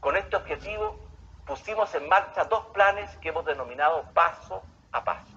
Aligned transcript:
Con 0.00 0.16
este 0.16 0.36
objetivo 0.36 0.98
pusimos 1.46 1.94
en 1.94 2.08
marcha 2.08 2.44
dos 2.44 2.66
planes 2.66 3.14
que 3.18 3.28
hemos 3.28 3.44
denominado 3.44 4.04
paso 4.14 4.62
a 4.92 5.04
paso. 5.04 5.36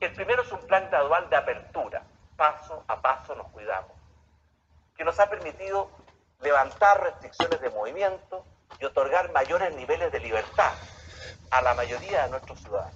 El 0.00 0.12
primero 0.12 0.42
es 0.42 0.52
un 0.52 0.60
plan 0.66 0.88
gradual 0.90 1.28
de 1.30 1.36
apertura, 1.36 2.02
paso 2.36 2.84
a 2.86 3.00
paso 3.00 3.34
nos 3.34 3.48
cuidamos, 3.48 3.92
que 4.96 5.04
nos 5.04 5.18
ha 5.18 5.28
permitido 5.28 5.90
levantar 6.40 7.02
restricciones 7.02 7.60
de 7.60 7.70
movimiento 7.70 8.44
y 8.78 8.84
otorgar 8.84 9.32
mayores 9.32 9.74
niveles 9.74 10.12
de 10.12 10.20
libertad 10.20 10.72
a 11.50 11.62
la 11.62 11.74
mayoría 11.74 12.24
de 12.24 12.30
nuestros 12.30 12.60
ciudadanos. 12.60 12.94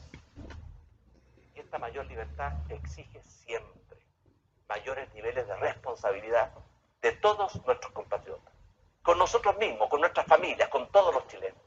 Y 1.54 1.60
esta 1.60 1.78
mayor 1.78 2.06
libertad 2.06 2.52
exige 2.68 3.22
siempre 3.22 3.98
mayores 4.68 5.12
niveles 5.12 5.46
de 5.46 5.56
responsabilidad 5.56 6.50
de 7.00 7.12
todos 7.12 7.54
nuestros 7.66 7.92
compatriotas, 7.92 8.51
con 9.02 9.18
nosotros 9.18 9.56
mismos, 9.58 9.88
con 9.88 10.00
nuestras 10.00 10.26
familias, 10.26 10.68
con 10.68 10.90
todos 10.90 11.14
los 11.14 11.26
chilenos. 11.26 11.58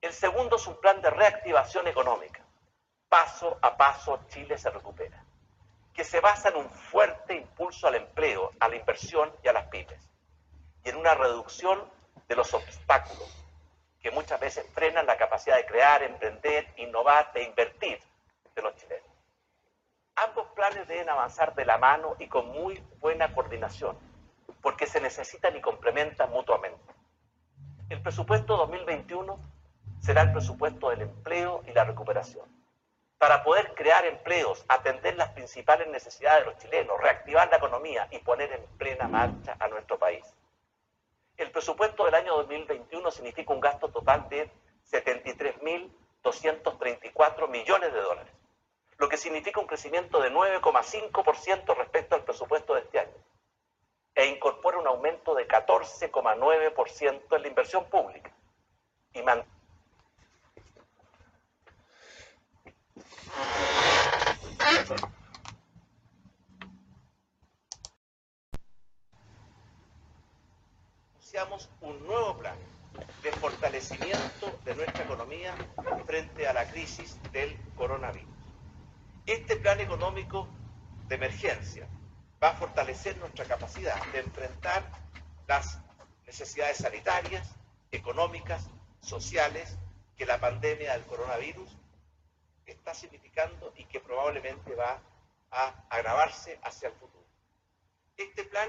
El 0.00 0.12
segundo 0.12 0.56
es 0.56 0.66
un 0.66 0.78
plan 0.80 1.00
de 1.00 1.10
reactivación 1.10 1.88
económica. 1.88 2.42
Paso 3.08 3.58
a 3.62 3.76
paso 3.76 4.20
Chile 4.28 4.58
se 4.58 4.70
recupera, 4.70 5.24
que 5.92 6.04
se 6.04 6.20
basa 6.20 6.48
en 6.50 6.56
un 6.56 6.70
fuerte 6.70 7.34
impulso 7.34 7.86
al 7.86 7.96
empleo, 7.96 8.52
a 8.60 8.68
la 8.68 8.76
inversión 8.76 9.32
y 9.42 9.48
a 9.48 9.52
las 9.52 9.66
pymes, 9.68 10.10
y 10.84 10.90
en 10.90 10.96
una 10.96 11.14
reducción 11.14 11.82
de 12.28 12.36
los 12.36 12.52
obstáculos 12.54 13.44
que 14.04 14.10
muchas 14.10 14.38
veces 14.38 14.66
frenan 14.74 15.06
la 15.06 15.16
capacidad 15.16 15.56
de 15.56 15.64
crear, 15.64 16.02
emprender, 16.02 16.66
innovar 16.76 17.30
e 17.34 17.42
invertir 17.42 17.98
de 18.54 18.62
los 18.62 18.76
chilenos. 18.76 19.08
Ambos 20.16 20.46
planes 20.48 20.86
deben 20.86 21.08
avanzar 21.08 21.54
de 21.54 21.64
la 21.64 21.78
mano 21.78 22.14
y 22.18 22.28
con 22.28 22.48
muy 22.48 22.78
buena 23.00 23.32
coordinación, 23.32 23.98
porque 24.62 24.86
se 24.86 25.00
necesitan 25.00 25.56
y 25.56 25.60
complementan 25.60 26.30
mutuamente. 26.30 26.94
El 27.88 28.00
presupuesto 28.02 28.56
2021 28.56 29.36
será 30.00 30.22
el 30.22 30.30
presupuesto 30.32 30.90
del 30.90 31.02
empleo 31.02 31.62
y 31.66 31.72
la 31.72 31.82
recuperación. 31.84 32.48
Para 33.18 33.42
poder 33.42 33.74
crear 33.74 34.04
empleos, 34.04 34.64
atender 34.68 35.16
las 35.16 35.30
principales 35.30 35.88
necesidades 35.88 36.44
de 36.44 36.50
los 36.50 36.60
chilenos, 36.60 37.00
reactivar 37.00 37.48
la 37.50 37.56
economía 37.56 38.06
y 38.10 38.18
poner 38.18 38.52
en 38.52 38.64
plena 38.76 39.08
marcha 39.08 39.56
a 39.58 39.68
nuestro 39.68 39.98
país. 39.98 40.24
El 41.36 41.50
presupuesto 41.50 42.04
del 42.04 42.14
año 42.14 42.36
2021 42.36 43.10
significa 43.10 43.52
un 43.52 43.58
gasto 43.60 43.88
total 43.88 44.28
de 44.28 44.48
73.234 44.90 47.48
millones 47.48 47.92
de 47.92 48.00
dólares 48.00 48.32
lo 48.98 49.08
que 49.08 49.16
significa 49.16 49.60
un 49.60 49.66
crecimiento 49.66 50.20
de 50.20 50.32
9,5% 50.32 51.76
respecto 51.76 52.14
al 52.14 52.24
presupuesto 52.24 52.74
de 52.74 52.80
este 52.80 53.00
año, 53.00 53.12
e 54.14 54.26
incorpora 54.26 54.78
un 54.78 54.86
aumento 54.86 55.34
de 55.34 55.48
14,9% 55.48 57.36
en 57.36 57.42
la 57.42 57.48
inversión 57.48 57.84
pública. 57.86 58.32
Y 59.12 59.20
Anunciamos 71.34 71.68
un 71.80 72.06
nuevo 72.06 72.38
plan 72.38 72.56
de 73.22 73.32
fortalecimiento 73.32 74.56
de 74.64 74.74
nuestra 74.76 75.04
economía 75.04 75.54
frente 76.06 76.46
a 76.46 76.52
la 76.52 76.70
crisis 76.70 77.18
del 77.32 77.58
coronavirus. 77.74 78.28
Este 79.26 79.56
plan 79.56 79.80
económico 79.80 80.46
de 81.08 81.16
emergencia 81.16 81.88
va 82.44 82.50
a 82.50 82.56
fortalecer 82.56 83.16
nuestra 83.16 83.46
capacidad 83.46 83.96
de 84.12 84.18
enfrentar 84.18 84.84
las 85.46 85.80
necesidades 86.26 86.76
sanitarias, 86.76 87.56
económicas, 87.90 88.68
sociales 89.00 89.78
que 90.18 90.26
la 90.26 90.38
pandemia 90.38 90.92
del 90.92 91.06
coronavirus 91.06 91.74
está 92.66 92.92
significando 92.92 93.72
y 93.78 93.86
que 93.86 93.98
probablemente 93.98 94.74
va 94.74 95.00
a 95.52 95.86
agravarse 95.88 96.60
hacia 96.62 96.88
el 96.88 96.94
futuro. 96.96 97.24
Este 98.18 98.44
plan 98.44 98.68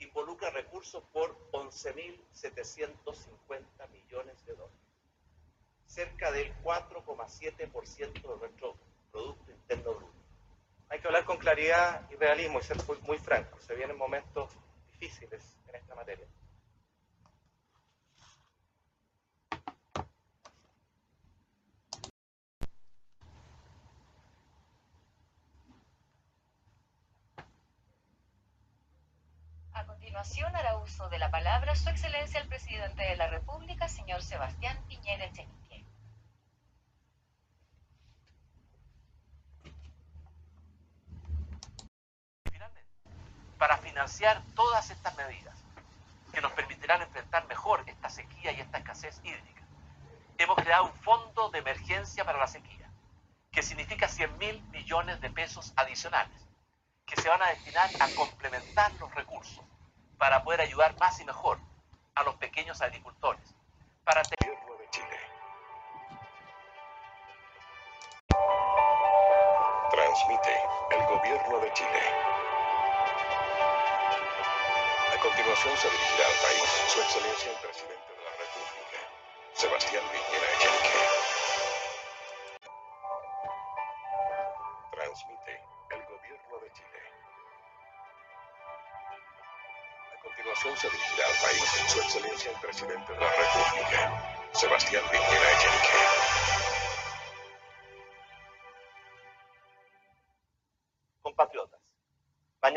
involucra 0.00 0.50
recursos 0.50 1.04
por 1.12 1.48
11.750 1.52 3.88
millones 3.92 4.44
de 4.46 4.56
dólares 4.56 4.80
cerca 5.86 6.32
del 6.32 6.52
4,7% 6.64 8.20
de 8.20 8.36
nuestro 8.36 8.76
Producto 9.12 9.52
Interno 9.52 9.94
Bruto. 9.94 10.19
Hay 10.90 10.98
que 10.98 11.06
hablar 11.06 11.24
con 11.24 11.38
claridad 11.38 12.02
y 12.10 12.16
realismo 12.16 12.58
y 12.58 12.62
ser 12.64 12.76
muy, 12.84 12.98
muy 13.02 13.18
franco. 13.18 13.60
Se 13.60 13.76
vienen 13.76 13.96
momentos 13.96 14.50
difíciles 14.92 15.56
en 15.68 15.76
esta 15.76 15.94
materia. 15.94 16.26
A 29.72 29.86
continuación 29.86 30.56
hará 30.56 30.76
uso 30.78 31.08
de 31.08 31.20
la 31.20 31.30
palabra 31.30 31.76
Su 31.76 31.88
Excelencia 31.88 32.40
el 32.40 32.48
Presidente 32.48 33.04
de 33.04 33.16
la 33.16 33.28
República, 33.28 33.88
señor 33.88 34.22
Sebastián 34.22 34.84
Piñera 34.88 35.26
Echenique. 35.26 35.60
para 43.60 43.76
financiar 44.00 44.42
todas 44.54 44.88
estas 44.88 45.14
medidas 45.18 45.54
que 46.32 46.40
nos 46.40 46.52
permitirán 46.52 47.02
enfrentar 47.02 47.46
mejor 47.48 47.84
esta 47.86 48.08
sequía 48.08 48.50
y 48.50 48.60
esta 48.60 48.78
escasez 48.78 49.20
hídrica. 49.22 49.62
Hemos 50.38 50.56
creado 50.56 50.86
un 50.86 50.94
fondo 51.02 51.50
de 51.50 51.58
emergencia 51.58 52.24
para 52.24 52.38
la 52.38 52.46
sequía, 52.46 52.90
que 53.52 53.62
significa 53.62 54.08
100 54.08 54.38
mil 54.38 54.62
millones 54.70 55.20
de 55.20 55.28
pesos 55.28 55.74
adicionales, 55.76 56.32
que 57.04 57.20
se 57.20 57.28
van 57.28 57.42
a 57.42 57.48
destinar 57.48 57.90
a 58.00 58.08
complementar 58.16 58.90
los 58.94 59.14
recursos 59.14 59.62
para 60.16 60.42
poder 60.44 60.62
ayudar 60.62 60.98
más 60.98 61.20
y 61.20 61.26
mejor 61.26 61.58
a 62.14 62.22
los 62.22 62.36
pequeños 62.36 62.80
agricultores. 62.80 63.54
Para. 64.02 64.22
Transmite 69.90 70.56
el 70.90 71.06
Gobierno 71.06 71.58
de 71.58 71.72
Chile. 71.74 72.39
A 75.20 75.22
continuación 75.22 75.76
se 75.76 75.90
dirigirá 75.90 76.26
al 76.28 76.34
país 76.40 76.64
Su 76.88 76.98
Excelencia 76.98 77.52
el 77.52 77.58
Presidente 77.58 78.10
de 78.16 78.24
la 78.24 78.32
República, 78.40 79.00
Sebastián 79.52 80.02
Piñera 80.08 80.48
Echenique. 80.56 81.02
Transmite 84.92 85.60
el 85.90 86.02
Gobierno 86.08 86.58
de 86.64 86.72
Chile. 86.72 87.00
A 90.08 90.22
continuación 90.22 90.76
se 90.78 90.88
dirigirá 90.88 91.26
al 91.26 91.36
país 91.36 91.68
Su 91.92 92.00
Excelencia 92.00 92.50
el 92.52 92.60
Presidente 92.60 93.12
de 93.12 93.20
la 93.20 93.30
República, 93.30 94.48
Sebastián 94.54 95.04
Piñera 95.10 95.52
Echenique. 95.52 96.79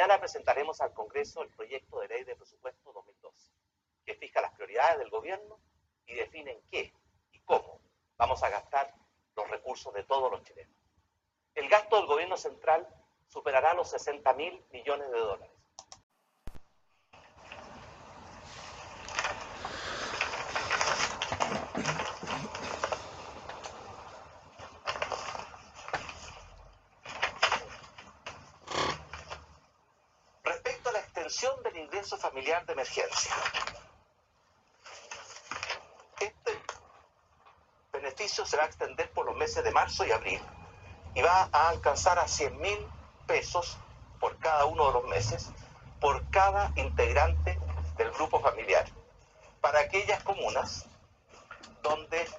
Mañana 0.04 0.20
presentaremos 0.20 0.82
al 0.82 0.94
Congreso 0.94 1.44
el 1.44 1.50
proyecto 1.52 2.02
de 2.02 2.10
ley 2.10 2.26
de 2.26 2.36
presupuesto 2.36 2.92
2012, 2.92 3.54
que 4.06 4.16
fija 4.16 4.42
las 4.42 4.52
prioridades 4.52 5.00
del 5.00 5.10
gobierno 5.10 5.62
y 6.06 6.14
define 6.14 6.52
en 6.52 6.62
qué 6.70 6.94
y 7.32 7.40
cómo 7.46 7.80
vamos 8.18 8.44
a 8.44 8.50
gastar 8.50 8.94
los 9.34 9.50
recursos 9.50 9.94
de 9.94 10.04
todos 10.04 10.30
los 10.30 10.44
chilenos. 10.44 10.76
El 11.56 11.70
gasto 11.70 11.96
del 11.96 12.08
gobierno 12.08 12.36
central 12.36 12.86
superará 13.30 13.74
los 13.76 13.92
60 13.92 14.34
mil 14.34 14.62
millones 14.74 15.10
de 15.10 15.20
dólares. 15.20 15.64
Respecto 30.44 30.90
a 30.90 30.92
la 30.92 31.00
extensión 31.00 31.64
del 31.64 31.78
familiar 32.04 32.66
de 32.66 32.74
emergencia, 32.74 33.34
este 36.20 36.62
beneficio 37.92 38.46
se 38.46 38.58
va 38.58 38.64
a 38.64 38.66
extender 38.66 39.10
por 39.12 39.26
los 39.26 39.36
meses 39.36 39.64
de 39.64 39.72
marzo 39.72 40.06
y 40.06 40.12
abril 40.12 40.42
y 41.16 41.22
va 41.22 41.50
a 41.52 41.70
alcanzar 41.70 42.20
a 42.20 42.28
100 42.28 42.60
mil 42.60 42.88
pesos 43.26 43.78
por 44.20 44.38
cada 44.40 44.66
uno 44.66 44.88
de 44.88 44.94
los 44.94 45.06
meses 45.06 45.50
por 46.02 46.30
cada 46.30 46.74
integrante 46.76 47.58
del 47.96 48.12
grupo 48.12 48.42
familiar. 48.42 48.86
Para 49.62 49.80
aquellas 49.80 50.22
comunas 50.24 50.86
donde 51.82 52.30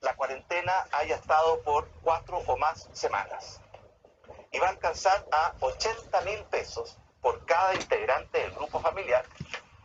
la 0.00 0.14
cuarentena 0.14 0.72
haya 0.92 1.16
estado 1.16 1.60
por 1.62 1.88
cuatro 2.02 2.38
o 2.46 2.56
más 2.56 2.88
semanas 2.92 3.60
y 4.52 4.58
va 4.60 4.68
a 4.68 4.70
alcanzar 4.70 5.26
a 5.32 5.54
80 5.60 6.20
mil 6.20 6.44
pesos 6.44 6.96
por 7.20 7.44
cada 7.46 7.74
integrante 7.74 8.38
del 8.38 8.50
grupo 8.52 8.80
familiar 8.80 9.24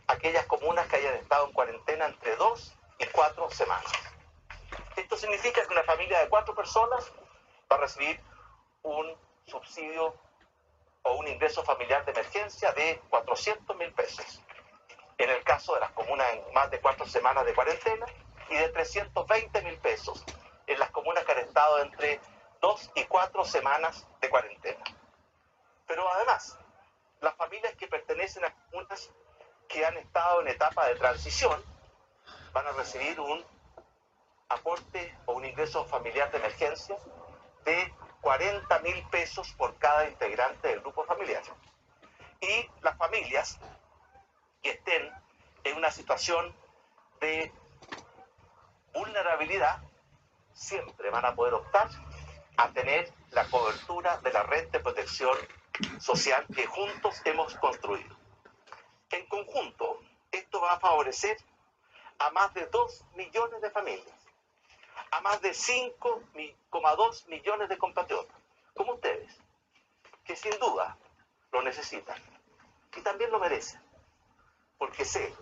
aquellas 0.08 0.46
comunas 0.46 0.86
que 0.88 0.96
hayan 0.96 1.14
estado 1.14 1.46
en 1.46 1.52
cuarentena 1.52 2.06
entre 2.06 2.36
dos 2.36 2.74
y 2.98 3.06
cuatro 3.06 3.50
semanas. 3.50 3.92
Esto 4.96 5.16
significa 5.16 5.62
que 5.66 5.72
una 5.72 5.82
familia 5.82 6.20
de 6.20 6.28
cuatro 6.28 6.54
personas 6.54 7.12
va 7.70 7.76
a 7.76 7.80
recibir 7.80 8.20
un 8.82 9.14
subsidio 9.46 10.14
o 11.02 11.16
un 11.16 11.28
ingreso 11.28 11.62
familiar 11.62 12.04
de 12.04 12.12
emergencia 12.12 12.72
de 12.72 13.00
400 13.10 13.76
mil 13.76 13.92
pesos. 13.92 14.40
En 15.18 15.30
el 15.30 15.42
caso 15.44 15.74
de 15.74 15.80
las 15.80 15.92
comunas 15.92 16.26
en 16.32 16.52
más 16.52 16.70
de 16.70 16.80
cuatro 16.80 17.06
semanas 17.06 17.44
de 17.44 17.54
cuarentena 17.54 18.06
y 18.50 18.54
de 18.54 18.68
320 18.70 19.62
mil 19.62 19.78
pesos 19.78 20.24
en 20.66 20.78
las 20.78 20.90
comunas 20.90 21.24
que 21.24 21.32
han 21.32 21.38
estado 21.38 21.80
entre 21.82 22.20
dos 22.60 22.90
y 22.94 23.04
cuatro 23.04 23.44
semanas 23.44 24.06
de 24.20 24.28
cuarentena. 24.28 24.82
Pero 25.86 26.10
además, 26.12 26.58
las 27.20 27.34
familias 27.36 27.74
que 27.76 27.88
pertenecen 27.88 28.44
a 28.44 28.54
comunas 28.54 29.10
que 29.68 29.84
han 29.84 29.96
estado 29.96 30.42
en 30.42 30.48
etapa 30.48 30.86
de 30.88 30.94
transición 30.96 31.62
van 32.52 32.66
a 32.66 32.72
recibir 32.72 33.18
un 33.20 33.44
aporte 34.48 35.16
o 35.26 35.32
un 35.34 35.44
ingreso 35.44 35.84
familiar 35.86 36.30
de 36.30 36.38
emergencia 36.38 36.96
de 37.64 37.92
40 38.20 38.78
mil 38.80 39.06
pesos 39.08 39.52
por 39.52 39.76
cada 39.78 40.08
integrante 40.08 40.68
del 40.68 40.80
grupo 40.80 41.04
familiar. 41.04 41.42
Y 42.40 42.68
las 42.82 42.96
familias 42.96 43.58
que 44.62 44.70
estén 44.70 45.12
en 45.64 45.76
una 45.76 45.90
situación 45.90 46.54
de 47.20 47.52
vulnerabilidad 48.92 49.82
siempre 50.52 51.10
van 51.10 51.24
a 51.24 51.34
poder 51.34 51.54
optar 51.54 51.88
a 52.56 52.68
tener 52.70 53.12
la 53.30 53.44
cobertura 53.46 54.18
de 54.18 54.32
la 54.32 54.42
red 54.44 54.68
de 54.70 54.80
protección 54.80 55.36
social 55.98 56.46
que 56.54 56.66
juntos 56.66 57.20
hemos 57.24 57.54
construido. 57.56 58.16
En 59.10 59.26
conjunto, 59.26 60.00
esto 60.30 60.60
va 60.60 60.72
a 60.72 60.80
favorecer 60.80 61.36
a 62.18 62.30
más 62.30 62.52
de 62.54 62.66
2 62.66 63.04
millones 63.14 63.60
de 63.60 63.70
familias, 63.70 64.16
a 65.10 65.20
más 65.20 65.40
de 65.40 65.50
5,2 65.50 67.28
millones 67.28 67.68
de 67.68 67.78
compatriotas, 67.78 68.36
como 68.74 68.94
ustedes, 68.94 69.32
que 70.24 70.36
sin 70.36 70.58
duda 70.58 70.96
lo 71.52 71.62
necesitan 71.62 72.20
y 72.96 73.00
también 73.02 73.30
lo 73.30 73.38
merecen, 73.38 73.80
porque 74.78 75.04
sé 75.04 75.34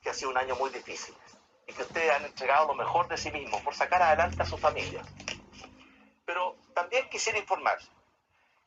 que 0.00 0.10
ha 0.10 0.14
sido 0.14 0.30
un 0.30 0.38
año 0.38 0.54
muy 0.56 0.70
difícil 0.70 1.14
y 1.66 1.72
que 1.72 1.82
ustedes 1.82 2.12
han 2.12 2.24
entregado 2.24 2.68
lo 2.68 2.74
mejor 2.74 3.08
de 3.08 3.16
sí 3.16 3.30
mismos 3.30 3.60
por 3.62 3.74
sacar 3.74 4.02
adelante 4.02 4.42
a 4.42 4.46
su 4.46 4.56
familia. 4.56 5.02
Pero 6.24 6.56
también 6.74 7.08
quisiera 7.08 7.38
informar 7.38 7.78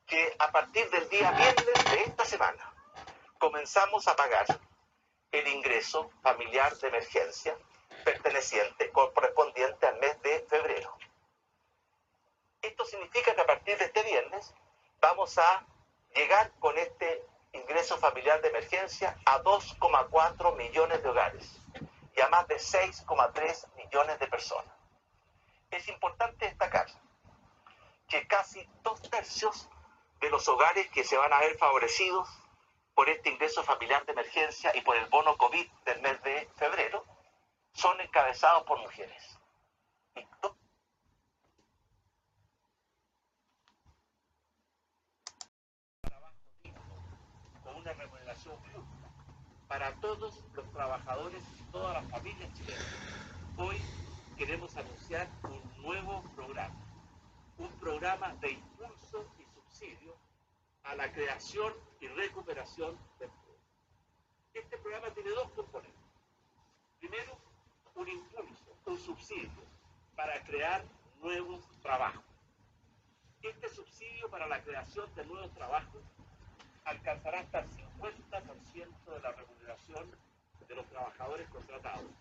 que 0.07 0.35
a 0.39 0.51
partir 0.51 0.89
del 0.89 1.07
día 1.09 1.31
viernes 1.31 1.91
de 1.91 2.03
esta 2.03 2.23
semana 2.23 2.73
comenzamos 3.37 4.07
a 4.07 4.15
pagar 4.15 4.45
el 5.31 5.47
ingreso 5.49 6.09
familiar 6.23 6.75
de 6.77 6.87
emergencia 6.87 7.57
perteneciente, 8.05 8.89
correspondiente 8.91 9.85
al 9.85 9.99
mes 9.99 10.19
de 10.21 10.39
febrero. 10.49 10.97
Esto 12.61 12.85
significa 12.85 13.35
que 13.35 13.41
a 13.41 13.45
partir 13.45 13.77
de 13.77 13.85
este 13.85 14.01
viernes 14.03 14.53
vamos 15.01 15.37
a 15.37 15.65
llegar 16.15 16.51
con 16.59 16.77
este 16.77 17.23
ingreso 17.51 17.97
familiar 17.97 18.41
de 18.41 18.47
emergencia 18.47 19.17
a 19.25 19.43
2,4 19.43 20.55
millones 20.55 21.03
de 21.03 21.09
hogares 21.09 21.59
y 22.15 22.21
a 22.21 22.29
más 22.29 22.47
de 22.47 22.55
6,3 22.55 23.75
millones 23.75 24.19
de 24.19 24.27
personas. 24.27 24.73
Es 25.69 25.87
importante 25.89 26.45
destacar 26.45 26.87
que 28.07 28.25
casi 28.25 28.67
dos 28.83 29.01
tercios 29.09 29.69
de 30.19 30.29
los 30.29 30.47
hogares 30.47 30.89
que 30.89 31.03
se 31.03 31.17
van 31.17 31.31
a 31.33 31.39
ver 31.39 31.57
favorecidos 31.57 32.27
por 32.93 33.09
este 33.09 33.29
ingreso 33.29 33.63
familiar 33.63 34.05
de 34.05 34.13
emergencia 34.13 34.71
y 34.75 34.81
por 34.81 34.97
el 34.97 35.05
bono 35.07 35.37
COVID 35.37 35.67
del 35.85 36.01
mes 36.01 36.21
de 36.23 36.49
febrero 36.55 37.05
son 37.73 38.01
encabezados 38.01 38.63
por 38.63 38.79
mujeres. 38.79 39.37
Con 47.63 47.75
una 47.75 47.93
remuneración 47.93 48.57
justa 48.57 48.97
para 49.67 49.93
todos 49.99 50.43
los 50.53 50.71
trabajadores 50.71 51.43
y 51.59 51.63
todas 51.71 52.01
las 52.01 52.09
familias 52.09 52.51
chilenas. 52.53 52.85
Hoy 53.57 53.81
queremos 54.37 54.75
anunciar 54.77 55.27
un 55.43 55.83
nuevo 55.83 56.23
programa, 56.35 56.75
un 57.57 57.71
programa 57.79 58.33
de 58.35 58.51
impulso 58.51 59.25
y 59.37 59.46
subsidio 59.77 60.15
a 60.83 60.95
la 60.95 61.11
creación 61.11 61.71
y 61.99 62.07
recuperación 62.07 62.97
de 63.19 63.25
empleo. 63.25 63.57
Este 64.53 64.77
programa 64.77 65.13
tiene 65.13 65.29
dos 65.29 65.51
componentes. 65.51 65.93
Primero, 66.99 67.37
un 67.93 68.07
impulso, 68.07 68.75
un 68.85 68.97
subsidio 68.97 69.63
para 70.15 70.43
crear 70.45 70.83
nuevos 71.21 71.63
trabajos. 71.81 72.23
Este 73.43 73.69
subsidio 73.69 74.29
para 74.31 74.47
la 74.47 74.63
creación 74.63 75.13
de 75.13 75.25
nuevos 75.25 75.53
trabajos 75.53 76.01
alcanzará 76.85 77.41
hasta 77.41 77.59
el 77.59 77.69
50% 77.69 79.13
de 79.13 79.19
la 79.19 79.31
remuneración 79.31 80.11
de 80.67 80.75
los 80.75 80.87
trabajadores 80.87 81.47
contratados 81.49 82.11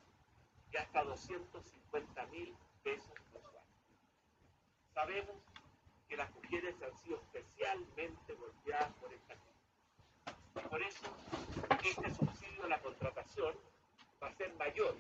y 0.72 0.76
hasta 0.76 1.04
250 1.04 2.26
mil 2.26 2.54
pesos 2.82 3.14
mensuales. 3.32 3.62
Sabemos 4.92 5.36
que 6.08 6.16
las 6.16 6.32
mujeres 6.34 6.74
han 6.82 6.96
sido 6.98 7.16
especialmente 7.16 8.34
golpeadas 8.34 8.92
por 8.94 9.12
esta 9.12 9.34
crisis. 9.34 10.68
Por 10.70 10.82
eso, 10.82 11.06
este 11.84 12.14
subsidio 12.14 12.64
a 12.64 12.68
la 12.68 12.80
contratación 12.80 13.54
va 14.22 14.28
a 14.28 14.34
ser 14.34 14.52
mayor 14.54 14.96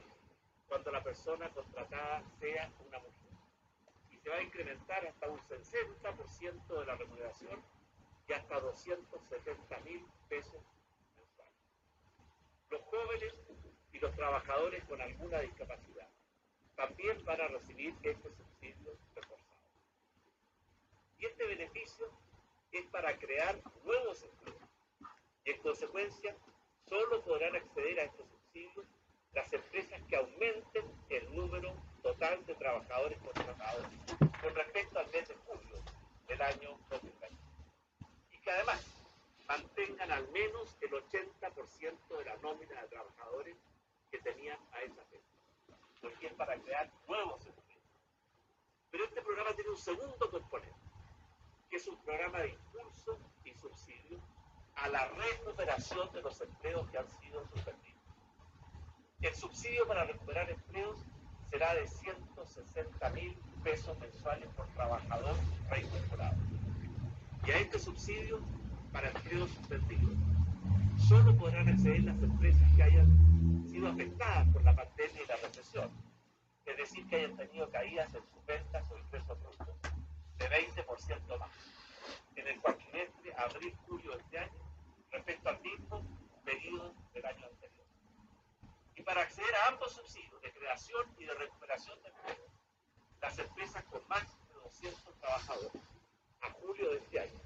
cuando 0.68 0.90
la 0.90 1.02
persona 1.02 1.48
contratada 1.50 2.22
sea 2.40 2.70
una 2.86 2.98
mujer. 2.98 3.32
Y 4.10 4.18
se 4.18 4.30
va 4.30 4.36
a 4.36 4.42
incrementar 4.42 5.06
hasta 5.06 5.28
un 5.28 5.38
60% 5.38 6.80
de 6.80 6.86
la 6.86 6.94
remuneración 6.96 7.62
y 8.28 8.32
hasta 8.32 8.60
270 8.60 9.80
mil 9.80 10.04
pesos 10.28 10.62
mensuales. 11.16 11.54
Los 12.70 12.82
jóvenes 12.82 13.34
y 13.92 13.98
los 13.98 14.14
trabajadores 14.14 14.84
con 14.84 15.00
alguna 15.00 15.38
discapacidad 15.40 16.08
también 16.74 17.24
van 17.24 17.40
a 17.40 17.48
recibir 17.48 17.94
este 18.02 18.30
subsidio. 18.30 18.96
Y 21.18 21.26
este 21.26 21.46
beneficio 21.46 22.10
es 22.72 22.86
para 22.86 23.16
crear 23.18 23.60
nuevos 23.84 24.22
empleos. 24.22 24.60
Y 25.44 25.50
en 25.50 25.62
consecuencia, 25.62 26.36
solo 26.88 27.22
podrán 27.22 27.56
acceder 27.56 28.00
a 28.00 28.04
estos 28.04 28.28
subsidios 28.28 28.86
las 29.32 29.52
empresas 29.52 30.00
que 30.08 30.16
aumenten 30.16 30.84
el 31.10 31.34
número 31.34 31.74
total 32.02 32.44
de 32.46 32.54
trabajadores 32.54 33.18
contratados 33.18 33.86
con 34.40 34.54
respecto 34.54 34.98
al 34.98 35.10
mes 35.10 35.28
de 35.28 35.34
julio 35.46 35.82
del 36.26 36.42
año 36.42 36.78
2020. 36.88 37.36
Y 38.32 38.38
que 38.38 38.50
además 38.50 38.84
mantengan 39.46 40.10
al 40.10 40.28
menos 40.28 40.76
el 40.80 40.90
80% 40.90 42.18
de 42.18 42.24
la 42.24 42.36
nómina 42.38 42.82
de 42.82 42.88
trabajadores 42.88 43.56
que 44.10 44.18
tenían 44.20 44.58
a 44.72 44.82
esa 44.82 45.04
fecha, 45.04 45.78
porque 46.00 46.28
es 46.28 46.32
para 46.34 46.56
crear 46.60 46.90
nuevos 47.06 47.44
empleos. 47.46 47.84
Pero 48.90 49.04
este 49.04 49.22
programa 49.22 49.54
tiene 49.54 49.70
un 49.70 49.76
segundo 49.76 50.30
componente, 50.30 50.85
es 51.76 51.86
un 51.88 51.96
programa 51.98 52.38
de 52.38 52.48
impulso 52.48 53.18
y 53.44 53.52
subsidio 53.52 54.18
a 54.76 54.88
la 54.88 55.08
recuperación 55.08 56.10
de 56.14 56.22
los 56.22 56.40
empleos 56.40 56.88
que 56.90 56.96
han 56.96 57.08
sido 57.20 57.44
suspendidos. 57.48 58.02
El 59.20 59.34
subsidio 59.34 59.86
para 59.86 60.04
recuperar 60.04 60.48
empleos 60.48 60.96
será 61.50 61.74
de 61.74 61.86
160 61.86 63.10
mil 63.10 63.36
pesos 63.62 63.98
mensuales 63.98 64.48
por 64.56 64.66
trabajador 64.68 65.36
reincorporado. 65.68 66.36
Y 67.46 67.50
a 67.50 67.58
este 67.58 67.78
subsidio 67.78 68.40
para 68.90 69.10
empleos 69.10 69.50
suspendidos 69.50 70.16
solo 71.06 71.36
podrán 71.36 71.68
acceder 71.68 72.04
las 72.04 72.22
empresas 72.22 72.72
que 72.74 72.82
hayan 72.84 73.68
sido 73.68 73.88
afectadas 73.88 74.48
por 74.48 74.64
la 74.64 74.74
pandemia 74.74 75.22
y 75.22 75.26
la 75.26 75.36
recesión, 75.36 75.90
es 76.64 76.76
decir, 76.78 77.06
que 77.06 77.16
hayan 77.16 77.36
tenido 77.36 77.68
caídas 77.70 78.14
en 78.14 78.22
sus 78.24 78.46
ventas 78.46 78.90
o 78.90 78.96
ingresos 78.98 79.38
brutos 79.40 79.95
de 80.38 80.48
20% 80.48 81.38
más 81.38 81.50
en 82.36 82.46
el 82.46 82.60
cuatrimestre 82.60 83.34
abril-julio 83.36 84.12
de 84.12 84.22
este 84.22 84.38
año 84.38 84.66
respecto 85.10 85.48
al 85.48 85.60
mismo 85.60 86.02
periodo 86.44 86.94
del 87.12 87.26
año 87.26 87.46
anterior. 87.46 87.86
Y 88.94 89.02
para 89.02 89.22
acceder 89.22 89.54
a 89.54 89.68
ambos 89.68 89.92
subsidios 89.92 90.40
de 90.42 90.52
creación 90.52 91.14
y 91.18 91.24
de 91.24 91.34
recuperación 91.34 92.02
de 92.02 92.08
empleo, 92.08 92.46
las 93.20 93.38
empresas 93.38 93.84
con 93.84 94.06
más 94.08 94.26
de 94.48 94.54
200 94.54 95.18
trabajadores 95.20 95.82
a 96.40 96.50
julio 96.50 96.90
de 96.90 96.98
este 96.98 97.20
año 97.20 97.40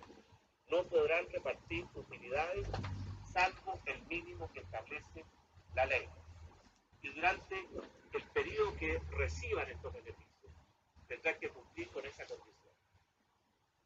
no 0.68 0.84
podrán 0.84 1.28
repartir 1.30 1.86
utilidades 1.94 2.68
salvo 3.32 3.80
el 3.86 4.02
mínimo 4.06 4.50
que 4.52 4.60
establece 4.60 5.24
la 5.74 5.86
ley. 5.86 6.08
Y 7.02 7.08
durante 7.10 7.56
el 8.12 8.22
periodo 8.32 8.76
que 8.76 9.00
reciban 9.10 9.68
estos 9.68 9.92
beneficios, 9.92 10.52
tendrán 11.08 11.38
que 11.38 11.48
cumplir 11.48 11.88
con 11.90 12.04
esa 12.04 12.26
condición. 12.26 12.59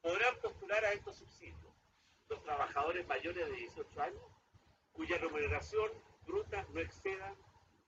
Podrán 0.05 0.37
postular 0.43 0.85
a 0.85 0.93
estos 0.93 1.17
subsidios 1.17 1.73
los 2.29 2.43
trabajadores 2.43 3.07
mayores 3.07 3.49
de 3.49 3.57
18 3.57 4.03
años 4.03 4.23
cuya 4.93 5.17
remuneración 5.17 5.91
brutas 6.27 6.69
no 6.69 6.81
excedan 6.81 7.35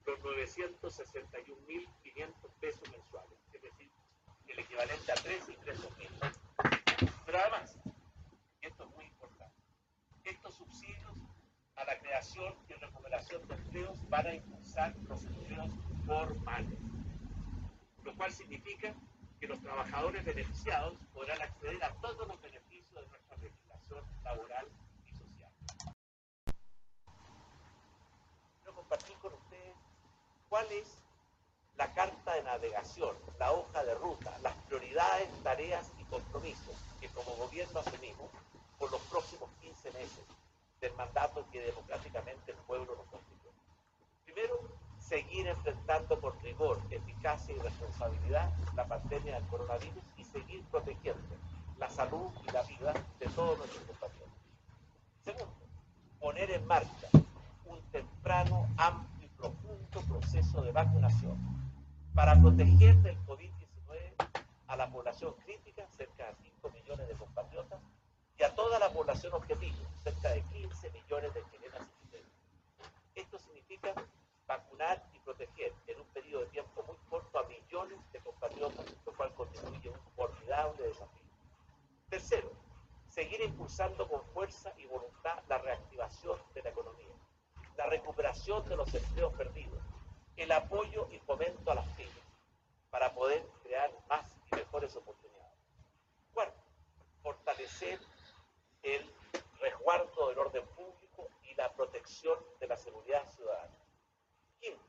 los 0.06 0.18
961.500 0.20 2.50
pesos 2.58 2.90
mensuales, 2.90 3.38
es 3.52 3.60
decir, 3.60 3.90
el 4.48 4.58
equivalente 4.60 5.12
a 5.12 5.14
tres 5.16 5.46
ingresos 5.46 5.94
mínimos. 5.98 6.40
Pero 7.26 7.38
además, 7.38 7.78
y 7.84 7.92
esto 8.66 8.84
es 8.84 8.90
muy 8.96 9.04
importante, 9.04 9.62
estos 10.24 10.54
subsidios 10.54 11.12
a 11.74 11.84
la 11.84 11.98
creación 11.98 12.54
y 12.70 12.72
recuperación 12.72 13.46
de 13.46 13.56
empleos 13.56 14.08
van 14.08 14.26
a 14.26 14.34
impulsar 14.34 14.96
los 15.06 15.22
empleos 15.22 15.70
formales, 16.06 16.78
lo 18.04 18.16
cual 18.16 18.32
significa 18.32 18.94
que 19.40 19.46
los 19.46 19.60
trabajadores 19.60 20.24
beneficiados 20.24 20.98
podrán 21.12 21.40
acceder 21.42 21.82
a 21.84 21.92
todos 22.00 22.26
los 22.26 22.40
beneficios 22.40 22.94
de 22.94 23.08
nuestra 23.08 23.36
legislación 23.36 24.04
laboral 24.24 24.66
y 25.06 25.12
social. 25.12 25.52
Quiero 28.58 28.74
compartir 28.74 29.16
con 29.18 29.34
ustedes 29.34 29.76
cuál 30.48 30.66
es 30.72 31.02
la 31.76 31.92
carta 31.92 32.34
la 33.38 33.52
hoja 33.52 33.84
de 33.84 33.94
ruta, 33.96 34.38
las 34.42 34.54
prioridades, 34.68 35.28
tareas 35.42 35.90
y 35.98 36.04
compromisos 36.04 36.74
que 36.98 37.08
como 37.08 37.36
gobierno 37.36 37.80
asumimos 37.80 38.30
por 38.78 38.90
los 38.90 39.00
próximos 39.02 39.50
15 39.60 39.92
meses 39.92 40.24
del 40.80 40.94
mandato 40.94 41.44
que 41.52 41.60
democráticamente 41.60 42.52
el 42.52 42.56
pueblo 42.58 42.96
nos 42.96 43.06
constituye. 43.06 43.52
Primero, 44.24 44.60
seguir 44.98 45.46
enfrentando 45.46 46.18
con 46.20 46.40
rigor, 46.40 46.80
eficacia 46.90 47.54
y 47.54 47.58
responsabilidad 47.58 48.50
la 48.74 48.86
pandemia 48.86 49.34
del 49.34 49.48
coronavirus 49.48 50.02
y 50.16 50.24
seguir 50.24 50.64
protegiendo 50.70 51.36
la 51.78 51.90
salud 51.90 52.30
y 52.48 52.50
la 52.50 52.62
vida 52.62 52.94
de 53.20 53.26
todos 53.28 53.58
nuestros 53.58 53.84
compañeros. 53.84 54.30
Segundo, 55.22 55.54
poner 56.18 56.50
en 56.50 56.66
marcha 56.66 57.08
un 57.66 57.80
temprano, 57.92 58.66
amplio 58.78 59.26
y 59.26 59.28
profundo 59.36 60.00
proceso 60.08 60.62
de 60.62 60.72
vacunación 60.72 61.55
para 62.16 62.34
proteger 62.40 62.96
del 63.02 63.14
COVID-19 63.26 64.14
a 64.68 64.76
la 64.76 64.90
población 64.90 65.34
crítica, 65.44 65.86
cerca 65.98 66.28
de 66.28 66.34
5 66.62 66.70
millones 66.70 67.08
de 67.08 67.14
compatriotas, 67.14 67.78
y 68.38 68.42
a 68.42 68.54
toda 68.54 68.78
la 68.78 68.90
población 68.90 69.34
objetivo, 69.34 69.76
cerca 70.02 70.30
de 70.30 70.40
15 70.44 70.90
millones 70.92 71.34
de 71.34 71.44
chilenas 71.50 71.82
y 71.82 72.06
chilenos. 72.06 72.32
Esto 73.14 73.38
significa 73.38 73.92
vacunar 74.46 75.06
y 75.12 75.18
proteger 75.18 75.74
en 75.88 76.00
un 76.00 76.06
periodo 76.06 76.44
de 76.44 76.50
tiempo 76.52 76.82
muy 76.84 76.96
corto 77.10 77.38
a 77.38 77.46
millones 77.48 77.98
de 78.10 78.18
compatriotas, 78.20 78.86
lo 79.04 79.12
cual 79.12 79.34
constituye 79.34 79.90
un 79.90 80.00
formidable 80.16 80.86
desafío. 80.86 81.30
Tercero, 82.08 82.50
seguir 83.10 83.42
impulsando 83.42 84.08
con 84.08 84.24
fuerza 84.32 84.72
y 84.78 84.86
voluntad 84.86 85.42
la 85.50 85.58
reactivación 85.58 86.38
de 86.54 86.62
la 86.62 86.70
economía, 86.70 87.14
la 87.76 87.86
recuperación 87.86 88.66
de 88.70 88.76
los 88.76 88.94
empleos 88.94 89.34
perdidos, 89.34 89.82
el 90.36 90.52
apoyo 90.52 91.08
y 91.10 91.18
fomento 91.20 91.70
a 91.70 91.76
las 91.76 91.86
pymes, 91.96 92.12
para 92.90 93.14
poder 93.14 93.44
crear 93.62 93.90
más 94.08 94.26
y 94.52 94.56
mejores 94.56 94.94
oportunidades. 94.96 95.58
Cuarto, 96.34 96.62
fortalecer 97.22 97.98
el 98.82 99.14
resguardo 99.60 100.28
del 100.28 100.38
orden 100.38 100.66
público 100.68 101.28
y 101.42 101.54
la 101.54 101.72
protección 101.74 102.38
de 102.60 102.68
la 102.68 102.76
seguridad 102.76 103.24
ciudadana. 103.34 103.74
Quinto, 104.60 104.84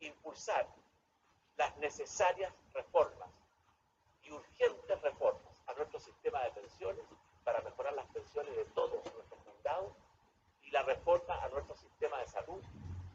impulsar 0.00 0.66
las 1.56 1.76
necesarias 1.78 2.52
reformas 2.72 3.30
y 4.22 4.30
urgentes 4.30 5.00
reformas 5.02 5.62
a 5.66 5.74
nuestro 5.74 5.98
sistema 6.00 6.42
de 6.44 6.50
pensiones 6.52 7.04
para 7.44 7.60
mejorar 7.62 7.92
las 7.94 8.06
pensiones 8.06 8.54
de 8.56 8.64
todos 8.66 9.04
nuestros 9.14 9.40
fundados 9.44 9.92
y 10.62 10.70
la 10.70 10.82
reforma 10.82 11.42
a 11.42 11.48
nuestro 11.48 11.76
sistema 11.76 12.18
de 12.18 12.28
salud 12.28 12.62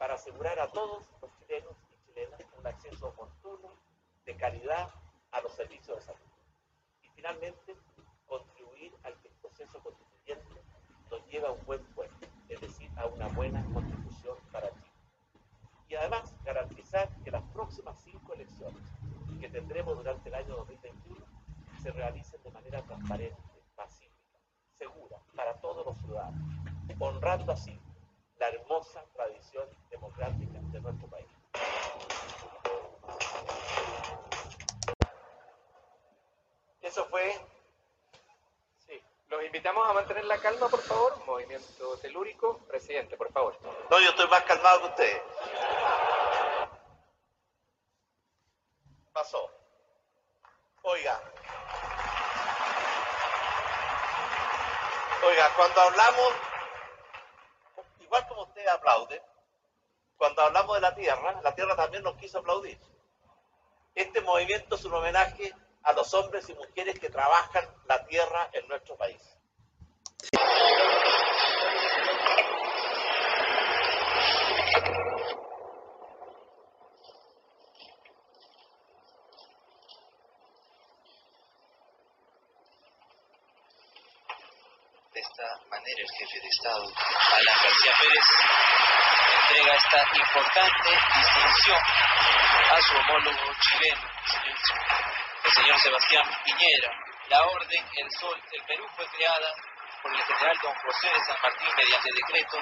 para 0.01 0.15
asegurar 0.15 0.59
a 0.59 0.67
todos 0.71 1.07
los 1.21 1.31
chilenos 1.37 1.75
y 1.91 2.07
chilenas 2.07 2.41
un 2.57 2.65
acceso 2.65 3.09
oportuno, 3.09 3.69
de 4.25 4.35
calidad, 4.35 4.89
a 5.29 5.41
los 5.41 5.53
servicios 5.53 5.95
de 5.95 6.01
salud. 6.01 6.27
Y 7.03 7.09
finalmente, 7.09 7.75
contribuir 8.25 8.95
al 9.03 9.15
que 9.21 9.27
el 9.27 9.35
proceso 9.35 9.79
constituyente 9.83 10.55
nos 11.11 11.23
lleve 11.27 11.45
a 11.45 11.51
un 11.51 11.63
buen 11.67 11.85
puerto, 11.93 12.27
es 12.49 12.59
decir, 12.59 12.89
a 12.97 13.05
una 13.05 13.27
buena 13.27 13.63
constitución 13.71 14.37
para 14.51 14.71
Chile 14.71 14.91
y 15.87 15.93
además 15.93 16.33
garantizar 16.43 17.07
que 17.23 17.29
las 17.29 17.43
próximas 17.51 18.01
cinco 18.03 18.33
elecciones 18.33 18.81
que 19.39 19.49
tendremos 19.49 19.95
durante 19.95 20.29
el 20.29 20.35
año 20.35 20.55
2021 20.55 21.25
se 21.79 21.91
realicen 21.91 22.41
de 22.41 22.49
manera 22.49 22.81
transparente, 22.81 23.37
pacífica, 23.75 24.39
segura 24.79 25.17
para 25.35 25.53
todos 25.61 25.85
los 25.85 25.95
ciudadanos, 25.99 26.41
honrando 26.99 27.51
así 27.51 27.79
la 28.41 28.49
hermosa 28.49 29.05
tradición 29.13 29.69
democrática 29.91 30.59
de 30.71 30.81
nuestro 30.81 31.07
país. 31.09 31.27
Eso 36.81 37.05
fue 37.05 37.39
Sí. 38.87 38.99
Los 39.27 39.43
invitamos 39.43 39.87
a 39.87 39.93
mantener 39.93 40.25
la 40.25 40.39
calma, 40.39 40.67
por 40.69 40.81
favor. 40.81 41.23
Movimiento 41.27 41.95
telúrico. 41.99 42.57
Presidente, 42.67 43.15
por 43.15 43.31
favor. 43.31 43.55
No, 43.91 43.99
yo 43.99 44.09
estoy 44.09 44.27
más 44.27 44.41
calmado 44.45 44.81
que 44.81 44.87
ustedes. 44.87 45.21
Pasó. 49.13 49.51
Oiga. 50.81 51.21
Oiga, 55.27 55.53
cuando 55.55 55.81
hablamos, 55.81 56.50
ustedes 58.61 58.73
aplauden, 58.73 59.21
cuando 60.17 60.41
hablamos 60.43 60.75
de 60.75 60.81
la 60.81 60.93
tierra, 60.93 61.41
la 61.41 61.55
tierra 61.55 61.75
también 61.75 62.03
nos 62.03 62.15
quiso 62.17 62.39
aplaudir. 62.39 62.79
Este 63.95 64.21
movimiento 64.21 64.75
es 64.75 64.85
un 64.85 64.93
homenaje 64.93 65.51
a 65.83 65.93
los 65.93 66.13
hombres 66.13 66.47
y 66.49 66.53
mujeres 66.53 66.99
que 66.99 67.09
trabajan 67.09 67.65
la 67.85 68.05
tierra 68.05 68.49
en 68.53 68.67
nuestro 68.67 68.95
país. 68.97 69.19
De 85.13 85.19
esta 85.19 85.59
manera, 85.69 85.90
el 86.01 86.09
jefe 86.17 86.39
de 86.41 86.47
Estado, 86.47 86.81
Alan 86.81 87.57
García 87.61 87.93
Pérez, 88.01 88.25
entrega 89.37 89.75
esta 89.75 90.01
importante 90.17 90.89
distinción 91.15 91.77
a 91.77 92.81
su 92.81 92.97
homólogo 92.97 93.53
chileno, 93.61 94.01
el 95.43 95.51
señor 95.51 95.79
Sebastián 95.79 96.23
Piñera. 96.43 96.89
La 97.29 97.45
Orden 97.45 97.85
El 97.95 98.11
Sol 98.19 98.41
del 98.51 98.63
Perú 98.65 98.85
fue 98.95 99.05
creada 99.15 99.53
por 100.01 100.13
el 100.13 100.21
general 100.23 100.57
don 100.61 100.73
José 100.73 101.07
de 101.07 101.23
San 101.23 101.37
Martín 101.41 101.69
mediante 101.77 102.09
decreto 102.11 102.57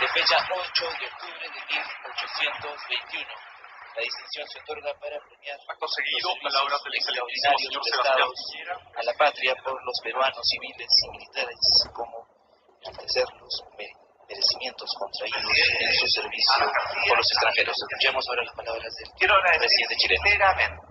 de 0.00 0.08
fecha 0.08 0.38
8 0.48 0.88
de 1.00 1.06
octubre 1.06 1.48
de 1.50 1.60
1821. 1.66 3.48
La 3.98 4.02
distinción 4.02 4.46
se 4.46 4.60
otorga 4.60 4.94
para 5.00 5.18
premiar 5.26 5.58
Acto 5.66 5.88
seguido, 5.88 6.30
los 6.30 6.54
palabras 6.54 6.80
del 6.84 6.94
extraordinarios 6.94 7.74
prestados 7.82 8.38
a 8.94 9.02
la 9.02 9.14
patria 9.14 9.54
por 9.64 9.74
los 9.84 9.98
peruanos 10.04 10.46
civiles 10.46 10.86
y 10.86 11.10
militares, 11.18 11.58
como 11.92 12.17
enaltecer 13.08 13.24
los 13.40 13.64
me- 13.78 13.94
merecimientos 14.28 14.90
contraídos 14.98 15.52
en 15.80 15.94
su 15.94 16.06
servicio 16.08 16.64
por 17.08 17.16
los 17.16 17.26
extranjeros. 17.32 17.76
Escuchemos 17.88 18.24
ahora 18.28 18.42
las 18.44 18.54
palabras 18.54 18.94
del 18.96 19.08
Quiero 19.16 19.34
presidente 19.58 19.96
chileno. 19.96 20.22
sinceramente 20.24 20.82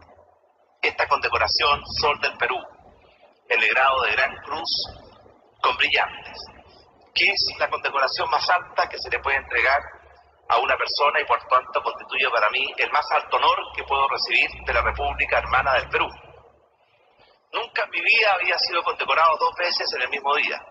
esta 0.81 1.07
condecoración 1.07 1.81
Sol 2.01 2.19
del 2.21 2.37
Perú, 2.37 2.57
el 3.49 3.67
grado 3.69 4.01
de 4.03 4.11
Gran 4.13 4.35
Cruz 4.45 4.69
con 5.61 5.75
brillantes, 5.77 6.37
que 7.13 7.25
es 7.29 7.41
la 7.59 7.69
condecoración 7.69 8.29
más 8.29 8.47
alta 8.49 8.87
que 8.87 8.97
se 8.99 9.09
le 9.09 9.19
puede 9.19 9.37
entregar 9.37 9.79
a 10.49 10.57
una 10.59 10.77
persona 10.77 11.19
y 11.19 11.25
por 11.25 11.39
tanto 11.47 11.81
constituye 11.81 12.29
para 12.29 12.49
mí 12.51 12.63
el 12.77 12.89
más 12.91 13.05
alto 13.11 13.35
honor 13.37 13.57
que 13.75 13.83
puedo 13.83 14.07
recibir 14.07 14.49
de 14.65 14.73
la 14.73 14.81
República 14.81 15.39
Hermana 15.39 15.73
del 15.73 15.89
Perú. 15.89 16.07
Nunca 17.51 17.83
en 17.83 17.89
mi 17.89 18.01
vida 18.01 18.33
había 18.33 18.57
sido 18.59 18.81
condecorado 18.83 19.35
dos 19.39 19.53
veces 19.57 19.87
en 19.95 20.01
el 20.03 20.09
mismo 20.09 20.35
día, 20.35 20.61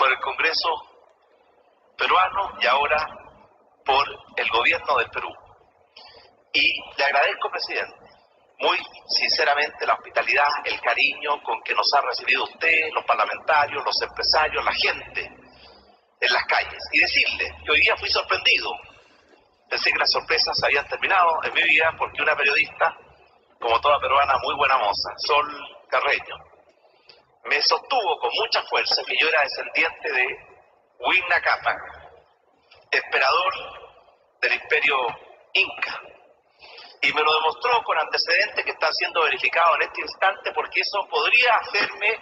por 0.00 0.10
el 0.10 0.18
Congreso 0.20 0.70
peruano 1.94 2.56
y 2.58 2.66
ahora 2.66 3.06
por 3.84 4.08
el 4.34 4.48
gobierno 4.48 4.96
del 4.96 5.10
Perú. 5.10 5.28
Y 6.54 6.72
le 6.96 7.04
agradezco, 7.04 7.50
presidente, 7.50 8.00
muy 8.60 8.78
sinceramente 9.08 9.86
la 9.86 9.94
hospitalidad, 9.94 10.48
el 10.64 10.80
cariño 10.80 11.42
con 11.42 11.62
que 11.62 11.74
nos 11.74 11.86
ha 11.92 12.00
recibido 12.00 12.44
usted, 12.44 12.88
los 12.94 13.04
parlamentarios, 13.04 13.84
los 13.84 14.00
empresarios, 14.00 14.64
la 14.64 14.72
gente 14.72 15.20
en 16.18 16.32
las 16.32 16.44
calles. 16.46 16.82
Y 16.92 17.00
decirle 17.00 17.54
que 17.62 17.70
hoy 17.70 17.80
día 17.82 17.94
fui 17.98 18.08
sorprendido. 18.08 18.72
Pensé 19.68 19.92
que 19.92 19.98
las 19.98 20.10
sorpresas 20.10 20.56
habían 20.64 20.88
terminado 20.88 21.44
en 21.44 21.52
mi 21.52 21.62
vida 21.62 21.94
porque 21.98 22.22
una 22.22 22.34
periodista, 22.34 22.96
como 23.60 23.78
toda 23.82 24.00
peruana, 24.00 24.34
muy 24.42 24.54
buena 24.56 24.78
moza, 24.78 25.10
Sol 25.26 25.46
Carreño, 25.90 26.49
me 27.44 27.60
sostuvo 27.62 28.18
con 28.18 28.30
mucha 28.34 28.62
fuerza 28.64 29.02
que 29.06 29.14
yo 29.20 29.28
era 29.28 29.42
descendiente 29.42 30.12
de 30.12 30.26
Huigna 30.98 31.40
Cápac, 31.40 31.78
emperador 32.90 33.54
del 34.40 34.52
imperio 34.54 34.96
inca. 35.54 36.02
Y 37.02 37.12
me 37.12 37.22
lo 37.22 37.32
demostró 37.32 37.82
con 37.82 37.98
antecedentes 37.98 38.64
que 38.64 38.72
están 38.72 38.92
siendo 38.92 39.22
verificados 39.22 39.76
en 39.76 39.82
este 39.82 40.02
instante 40.02 40.52
porque 40.52 40.80
eso 40.80 41.06
podría 41.08 41.54
hacerme 41.54 42.18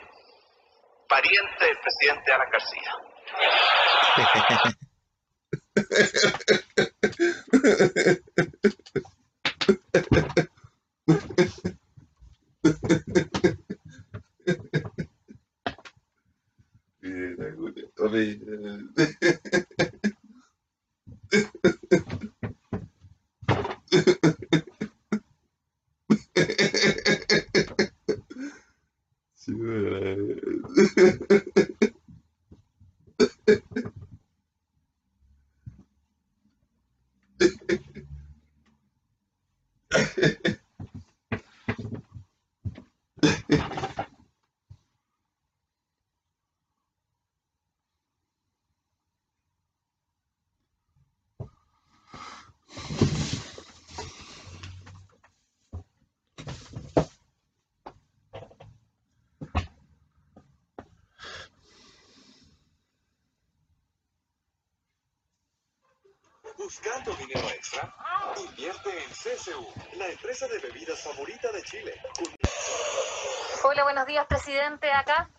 pariente 1.09 1.65
del 1.65 1.79
presidente 1.81 2.33
Alan 2.33 2.51
García. 2.51 2.95
¿Buscando 66.69 67.15
dinero 67.15 67.49
extra? 67.49 67.95
Invierte 68.37 68.91
en 68.91 69.09
CSU, 69.09 69.67
la 69.95 70.07
empresa 70.07 70.47
de 70.49 70.59
bebidas 70.59 71.01
favorita 71.01 71.51
de 71.51 71.63
Chile. 71.63 71.99
Hola, 73.65 73.85
buenos 73.85 74.05
días, 74.05 74.27
presidente. 74.27 74.93
Acá. 74.93 75.31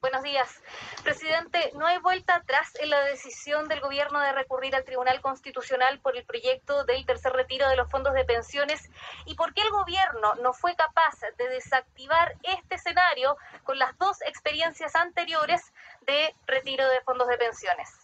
Buenos 0.00 0.22
días. 0.22 0.62
Presidente, 1.02 1.72
no 1.74 1.84
hay 1.84 1.98
vuelta 1.98 2.36
atrás 2.36 2.74
en 2.78 2.90
la 2.90 3.00
decisión 3.06 3.66
del 3.66 3.80
gobierno 3.80 4.20
de 4.20 4.30
recurrir 4.30 4.76
al 4.76 4.84
Tribunal 4.84 5.20
Constitucional 5.20 5.98
por 5.98 6.16
el 6.16 6.24
proyecto 6.24 6.84
del 6.84 7.04
tercer 7.06 7.32
retiro 7.32 7.68
de 7.68 7.74
los 7.74 7.90
fondos 7.90 8.14
de 8.14 8.24
pensiones. 8.24 8.88
¿Y 9.26 9.34
por 9.34 9.54
qué 9.54 9.62
el 9.62 9.70
gobierno 9.70 10.36
no 10.42 10.52
fue 10.52 10.76
capaz 10.76 11.18
de 11.38 11.48
desactivar 11.48 12.36
este 12.44 12.76
escenario 12.76 13.36
con 13.64 13.80
las 13.80 13.98
dos 13.98 14.22
experiencias 14.22 14.94
anteriores 14.94 15.72
de 16.02 16.32
retiro 16.46 16.88
de 16.88 17.00
fondos 17.00 17.26
de 17.26 17.36
pensiones? 17.36 18.01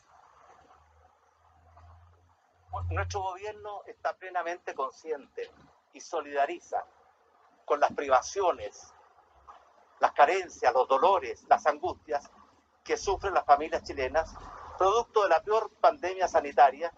Nuestro 2.91 3.21
gobierno 3.21 3.83
está 3.87 4.15
plenamente 4.17 4.75
consciente 4.75 5.51
y 5.93 6.01
solidariza 6.01 6.85
con 7.65 7.81
las 7.81 7.93
privaciones, 7.93 8.93
las 10.01 10.13
carencias, 10.13 10.73
los 10.73 10.89
dolores, 10.89 11.45
las 11.49 11.67
angustias 11.67 12.31
que 12.85 12.97
sufren 12.97 13.35
las 13.35 13.45
familias 13.45 13.83
chilenas, 13.83 14.35
producto 14.79 15.23
de 15.23 15.29
la 15.29 15.43
peor 15.43 15.71
pandemia 15.81 16.29
sanitaria 16.29 16.93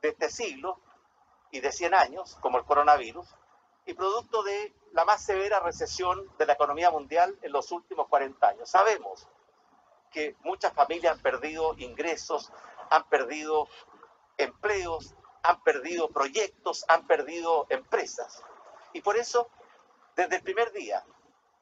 de 0.00 0.08
este 0.08 0.30
siglo 0.30 0.80
y 1.50 1.60
de 1.60 1.72
100 1.72 1.94
años, 1.94 2.36
como 2.40 2.58
el 2.58 2.64
coronavirus, 2.64 3.26
y 3.86 3.94
producto 3.94 4.42
de 4.42 4.74
la 4.92 5.04
más 5.04 5.22
severa 5.22 5.60
recesión 5.60 6.30
de 6.38 6.46
la 6.46 6.52
economía 6.52 6.90
mundial 6.90 7.38
en 7.42 7.52
los 7.52 7.72
últimos 7.72 8.08
40 8.08 8.46
años. 8.46 8.70
Sabemos 8.70 9.26
que 10.10 10.36
muchas 10.40 10.72
familias 10.72 11.16
han 11.16 11.22
perdido 11.22 11.74
ingresos, 11.78 12.52
han 12.90 13.04
perdido 13.08 13.68
empleos, 14.38 15.14
han 15.42 15.62
perdido 15.62 16.08
proyectos, 16.08 16.84
han 16.88 17.06
perdido 17.06 17.66
empresas. 17.68 18.42
Y 18.92 19.00
por 19.02 19.16
eso, 19.16 19.50
desde 20.16 20.36
el 20.36 20.42
primer 20.42 20.72
día, 20.72 21.04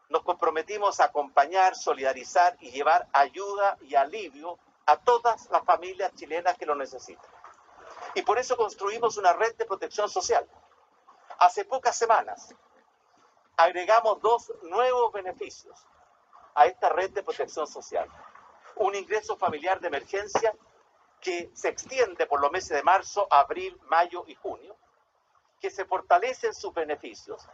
nos 0.09 0.23
comprometimos 0.23 1.01
a 1.01 1.07
acompañar, 1.07 1.75
solidarizar 1.75 2.57
y 2.61 2.71
llevar 2.71 3.09
ayuda 3.13 3.77
y 3.81 3.97
alivio 3.97 4.59
a 4.87 4.99
todas 4.99 5.51
las 5.51 5.65
familias 5.65 6.15
chilenas 6.15 6.57
que 6.57 6.67
lo 6.67 6.77
necesitan. 6.77 7.31
Y 8.15 8.23
por 8.23 8.39
eso 8.39 8.57
construimos 8.57 9.17
una 9.17 9.33
red 9.33 9.57
de 9.57 9.65
protección 9.67 10.09
social. 10.09 10.49
Hace 11.39 11.65
pocas 11.65 11.97
semanas 11.97 12.55
agregamos 13.57 14.21
dos 14.21 14.53
nuevos 14.63 15.13
beneficios 15.13 15.79
a 16.55 16.67
esta 16.67 16.89
red 16.89 17.11
de 17.11 17.23
protección 17.23 17.67
social. 17.67 18.09
Un 18.77 18.95
ingreso 18.95 19.37
familiar 19.37 19.81
de 19.81 19.89
emergencia 19.89 20.55
que 21.21 21.51
se 21.55 21.69
extiende 21.69 22.27
por 22.27 22.41
los 22.41 22.53
meses 22.53 22.71
de 22.71 22.83
marzo, 22.83 23.27
abril, 23.31 23.79
mayo 23.89 24.25
y 24.27 24.35
junio, 24.35 24.77
que 25.61 25.71
se 25.71 25.85
fortalecen 25.85 26.55
sus 26.55 26.73
beneficios, 26.75 27.47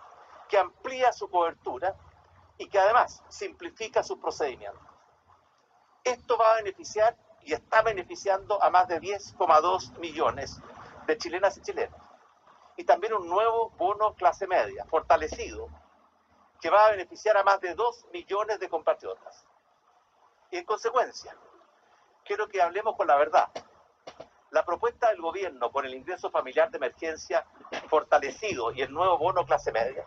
que 0.48 0.58
amplía 0.58 1.12
su 1.12 1.30
cobertura 1.30 1.96
y 2.58 2.68
que 2.68 2.78
además 2.78 3.22
simplifica 3.28 4.02
sus 4.02 4.18
procedimientos. 4.18 4.82
Esto 6.04 6.36
va 6.36 6.52
a 6.52 6.56
beneficiar 6.56 7.16
y 7.44 7.52
está 7.52 7.82
beneficiando 7.82 8.62
a 8.62 8.70
más 8.70 8.88
de 8.88 9.00
10,2 9.00 9.98
millones 9.98 10.60
de 11.06 11.18
chilenas 11.18 11.56
y 11.56 11.62
chilenos. 11.62 12.00
Y 12.76 12.84
también 12.84 13.14
un 13.14 13.28
nuevo 13.28 13.70
bono 13.70 14.14
clase 14.14 14.46
media, 14.46 14.84
fortalecido, 14.86 15.68
que 16.60 16.70
va 16.70 16.86
a 16.86 16.90
beneficiar 16.92 17.36
a 17.36 17.42
más 17.42 17.60
de 17.60 17.74
2 17.74 18.06
millones 18.12 18.60
de 18.60 18.68
compatriotas. 18.68 19.44
Y 20.50 20.58
en 20.58 20.64
consecuencia, 20.64 21.36
quiero 22.24 22.48
que 22.48 22.62
hablemos 22.62 22.96
con 22.96 23.06
la 23.06 23.16
verdad. 23.16 23.48
La 24.50 24.64
propuesta 24.64 25.08
del 25.08 25.20
gobierno 25.20 25.70
con 25.70 25.86
el 25.86 25.94
ingreso 25.94 26.30
familiar 26.30 26.70
de 26.70 26.76
emergencia 26.76 27.44
fortalecido 27.88 28.72
y 28.72 28.82
el 28.82 28.92
nuevo 28.92 29.18
bono 29.18 29.46
clase 29.46 29.72
media 29.72 30.06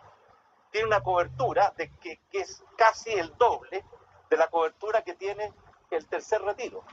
tiene 0.70 0.86
una 0.86 1.02
cobertura 1.02 1.72
de 1.76 1.90
que, 1.96 2.20
que 2.30 2.40
es 2.40 2.62
casi 2.76 3.10
el 3.10 3.36
doble 3.36 3.84
de 4.28 4.36
la 4.36 4.48
cobertura 4.48 5.02
que 5.02 5.14
tiene 5.14 5.52
el 5.90 6.06
tercer 6.06 6.42
retiro. 6.42 6.84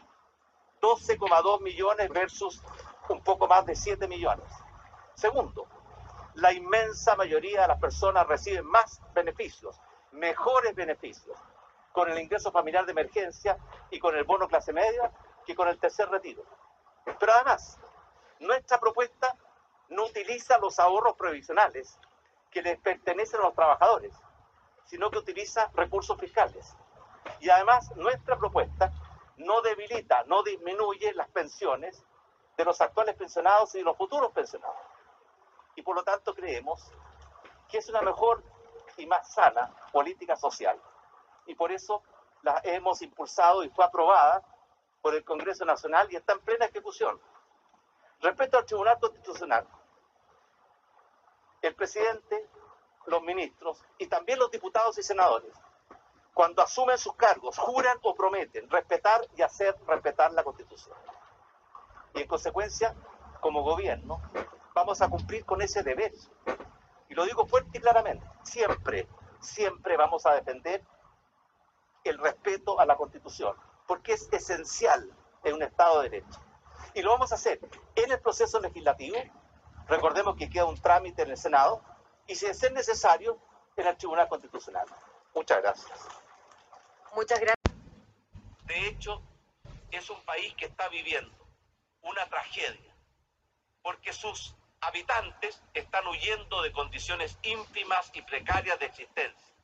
12,2 0.81 1.61
millones 1.61 2.09
versus 2.09 2.61
un 3.09 3.21
poco 3.21 3.47
más 3.47 3.65
de 3.65 3.75
7 3.75 4.07
millones. 4.07 4.45
Segundo, 5.15 5.67
la 6.35 6.51
inmensa 6.51 7.15
mayoría 7.15 7.61
de 7.61 7.67
las 7.69 7.79
personas 7.79 8.27
reciben 8.27 8.65
más 8.65 9.01
beneficios, 9.13 9.79
mejores 10.11 10.75
beneficios, 10.75 11.37
con 11.93 12.09
el 12.09 12.19
ingreso 12.19 12.51
familiar 12.51 12.85
de 12.85 12.91
emergencia 12.91 13.57
y 13.91 13.99
con 13.99 14.15
el 14.17 14.25
bono 14.25 14.47
clase 14.47 14.73
media 14.73 15.11
que 15.45 15.55
con 15.55 15.67
el 15.67 15.79
tercer 15.79 16.09
retiro. 16.09 16.43
Pero 17.19 17.31
además, 17.31 17.79
nuestra 18.39 18.79
propuesta 18.79 19.37
no 19.89 20.05
utiliza 20.05 20.57
los 20.57 20.79
ahorros 20.79 21.15
previsionales 21.15 21.99
que 22.49 22.63
les 22.63 22.79
pertenecen 22.79 23.39
a 23.39 23.43
los 23.43 23.53
trabajadores, 23.53 24.11
sino 24.85 25.11
que 25.11 25.19
utiliza 25.19 25.69
recursos 25.75 26.19
fiscales. 26.19 26.75
Y 27.39 27.49
además, 27.51 27.95
nuestra 27.95 28.37
propuesta 28.37 28.91
no 29.37 29.61
debilita, 29.61 30.23
no 30.25 30.41
disminuye 30.41 31.13
las 31.13 31.29
pensiones 31.29 32.03
de 32.57 32.65
los 32.65 32.81
actuales 32.81 33.15
pensionados 33.15 33.75
y 33.75 33.79
de 33.79 33.83
los 33.83 33.97
futuros 33.97 34.31
pensionados. 34.31 34.77
Y 35.75 35.83
por 35.83 35.95
lo 35.95 36.03
tanto 36.03 36.33
creemos 36.33 36.91
que 37.69 37.77
es 37.77 37.87
una 37.89 38.01
mejor 38.01 38.43
y 38.97 39.05
más 39.05 39.31
sana 39.31 39.71
política 39.91 40.35
social 40.35 40.79
y 41.45 41.55
por 41.55 41.71
eso 41.71 42.03
la 42.41 42.61
hemos 42.63 43.01
impulsado 43.01 43.63
y 43.63 43.69
fue 43.69 43.85
aprobada 43.85 44.43
por 45.01 45.15
el 45.15 45.23
Congreso 45.23 45.65
Nacional 45.65 46.07
y 46.11 46.15
está 46.15 46.33
en 46.33 46.39
plena 46.41 46.65
ejecución. 46.65 47.19
Respecto 48.21 48.57
al 48.57 48.65
Tribunal 48.65 48.99
Constitucional, 48.99 49.67
el 51.61 51.75
presidente, 51.75 52.47
los 53.07 53.21
ministros 53.21 53.83
y 53.97 54.07
también 54.07 54.39
los 54.39 54.51
diputados 54.51 54.97
y 54.97 55.03
senadores, 55.03 55.53
cuando 56.33 56.61
asumen 56.61 56.97
sus 56.97 57.15
cargos, 57.15 57.57
juran 57.57 57.97
o 58.01 58.15
prometen 58.15 58.69
respetar 58.69 59.21
y 59.35 59.41
hacer 59.41 59.75
respetar 59.87 60.31
la 60.33 60.43
Constitución. 60.43 60.97
Y 62.13 62.21
en 62.21 62.27
consecuencia, 62.27 62.95
como 63.39 63.61
gobierno, 63.63 64.21
vamos 64.73 65.01
a 65.01 65.09
cumplir 65.09 65.45
con 65.45 65.61
ese 65.61 65.83
deber. 65.83 66.13
Y 67.09 67.15
lo 67.15 67.25
digo 67.25 67.45
fuerte 67.45 67.77
y 67.77 67.81
claramente, 67.81 68.25
siempre, 68.43 69.07
siempre 69.39 69.97
vamos 69.97 70.25
a 70.25 70.33
defender 70.33 70.83
el 72.03 72.17
respeto 72.17 72.79
a 72.79 72.85
la 72.85 72.95
Constitución, 72.95 73.55
porque 73.87 74.13
es 74.13 74.31
esencial 74.31 75.09
en 75.43 75.55
un 75.55 75.63
Estado 75.63 76.01
de 76.01 76.09
Derecho. 76.09 76.39
Y 76.93 77.01
lo 77.01 77.11
vamos 77.11 77.31
a 77.31 77.35
hacer 77.35 77.59
en 77.95 78.11
el 78.11 78.19
proceso 78.19 78.59
legislativo, 78.59 79.17
recordemos 79.87 80.35
que 80.35 80.49
queda 80.49 80.65
un 80.65 80.79
trámite 80.79 81.23
en 81.23 81.31
el 81.31 81.37
Senado, 81.37 81.81
y 82.27 82.35
si 82.35 82.45
es 82.45 82.71
necesario, 82.71 83.37
en 83.75 83.87
el 83.87 83.97
Tribunal 83.97 84.27
Constitucional. 84.27 84.85
Muchas 85.33 85.61
gracias. 85.61 86.07
Muchas 87.15 87.39
gracias. 87.39 87.75
De 88.65 88.87
hecho, 88.87 89.21
es 89.91 90.09
un 90.09 90.21
país 90.25 90.53
que 90.55 90.65
está 90.65 90.87
viviendo 90.89 91.35
una 92.01 92.25
tragedia 92.27 92.93
porque 93.83 94.13
sus 94.13 94.55
habitantes 94.81 95.61
están 95.73 96.07
huyendo 96.07 96.61
de 96.61 96.71
condiciones 96.71 97.37
ínfimas 97.43 98.09
y 98.13 98.21
precarias 98.21 98.79
de 98.79 98.85
existencia. 98.85 99.55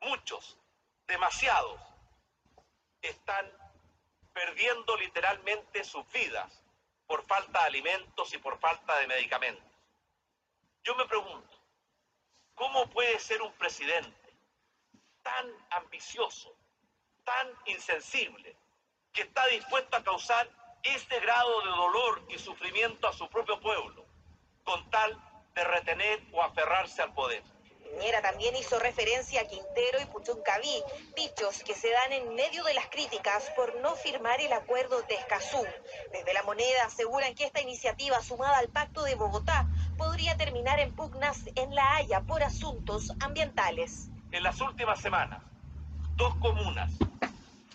Muchos, 0.00 0.56
demasiados, 1.08 1.80
están 3.02 3.50
perdiendo 4.32 4.96
literalmente 4.96 5.82
sus 5.82 6.08
vidas 6.12 6.62
por 7.06 7.26
falta 7.26 7.60
de 7.60 7.66
alimentos 7.66 8.32
y 8.34 8.38
por 8.38 8.58
falta 8.60 8.96
de 8.98 9.06
medicamentos. 9.06 9.64
Yo 10.84 10.94
me 10.94 11.06
pregunto, 11.06 11.58
¿cómo 12.54 12.88
puede 12.90 13.18
ser 13.18 13.42
un 13.42 13.52
presidente 13.54 14.32
tan 15.22 15.46
ambicioso, 15.70 16.54
tan 17.24 17.48
insensible, 17.66 18.56
que 19.12 19.22
está 19.22 19.46
dispuesto 19.46 19.96
a 19.96 20.04
causar 20.04 20.48
este 20.82 21.18
grado 21.20 21.62
de 21.62 21.70
dolor 21.70 22.22
y 22.28 22.38
sufrimiento 22.38 23.08
a 23.08 23.12
su 23.12 23.28
propio 23.28 23.58
pueblo, 23.60 24.06
con 24.62 24.88
tal 24.90 25.18
de 25.54 25.64
retener 25.64 26.22
o 26.32 26.42
aferrarse 26.42 27.02
al 27.02 27.14
poder? 27.14 27.42
Piñera 27.90 28.22
también 28.22 28.54
hizo 28.56 28.78
referencia 28.78 29.40
a 29.40 29.44
Quintero 29.44 30.00
y 30.00 30.06
Puchuncaví, 30.06 30.82
dichos 31.16 31.62
que 31.64 31.74
se 31.74 31.90
dan 31.90 32.12
en 32.12 32.34
medio 32.34 32.62
de 32.64 32.74
las 32.74 32.86
críticas 32.88 33.50
por 33.56 33.74
no 33.76 33.94
firmar 33.96 34.40
el 34.40 34.52
acuerdo 34.52 35.02
de 35.02 35.14
Escazú. 35.14 35.64
Desde 36.12 36.34
la 36.34 36.42
moneda 36.42 36.84
aseguran 36.84 37.34
que 37.34 37.44
esta 37.44 37.60
iniciativa 37.60 38.22
sumada 38.22 38.58
al 38.58 38.68
Pacto 38.68 39.02
de 39.04 39.14
Bogotá 39.14 39.66
podría 39.96 40.36
terminar 40.36 40.78
en 40.80 40.94
pugnas 40.94 41.40
en 41.54 41.74
La 41.74 41.96
Haya 41.96 42.20
por 42.20 42.42
asuntos 42.42 43.12
ambientales. 43.20 44.08
En 44.30 44.42
las 44.42 44.60
últimas 44.60 45.00
semanas, 45.00 45.42
dos 46.16 46.34
comunas 46.36 46.92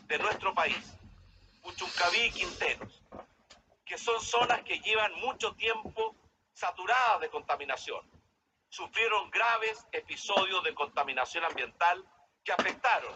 de 0.07 0.17
nuestro 0.19 0.53
país, 0.53 0.77
Puchuncaví 1.63 2.21
y 2.21 2.31
Quinteros, 2.31 3.01
que 3.85 3.97
son 3.97 4.21
zonas 4.21 4.61
que 4.63 4.79
llevan 4.79 5.13
mucho 5.19 5.53
tiempo 5.55 6.15
saturadas 6.53 7.21
de 7.21 7.29
contaminación, 7.29 8.12
sufrieron 8.73 9.29
graves 9.29 9.85
episodios 9.91 10.63
de 10.63 10.73
contaminación 10.73 11.45
ambiental 11.45 12.03
que 12.43 12.53
afectaron 12.53 13.15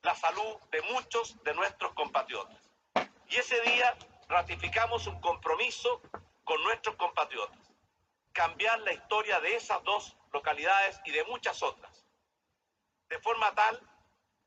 la 0.00 0.14
salud 0.14 0.56
de 0.70 0.80
muchos 0.80 1.36
de 1.44 1.52
nuestros 1.52 1.92
compatriotas. 1.92 2.70
Y 3.28 3.36
ese 3.36 3.60
día 3.60 3.94
ratificamos 4.28 5.06
un 5.06 5.20
compromiso 5.20 6.00
con 6.42 6.62
nuestros 6.62 6.96
compatriotas, 6.96 7.70
cambiar 8.32 8.80
la 8.80 8.94
historia 8.94 9.40
de 9.40 9.56
esas 9.56 9.82
dos 9.84 10.16
localidades 10.32 10.98
y 11.04 11.10
de 11.10 11.24
muchas 11.24 11.62
otras, 11.62 12.06
de 13.10 13.18
forma 13.18 13.54
tal 13.54 13.78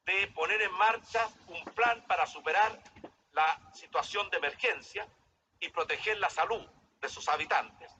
de 0.05 0.27
poner 0.29 0.59
en 0.63 0.73
marcha 0.73 1.29
un 1.49 1.63
plan 1.75 2.03
para 2.07 2.25
superar 2.25 2.81
la 3.31 3.61
situación 3.73 4.27
de 4.31 4.37
emergencia 4.37 5.07
y 5.59 5.69
proteger 5.69 6.17
la 6.17 6.31
salud 6.31 6.65
de 6.99 7.09
sus 7.09 7.29
habitantes, 7.29 7.91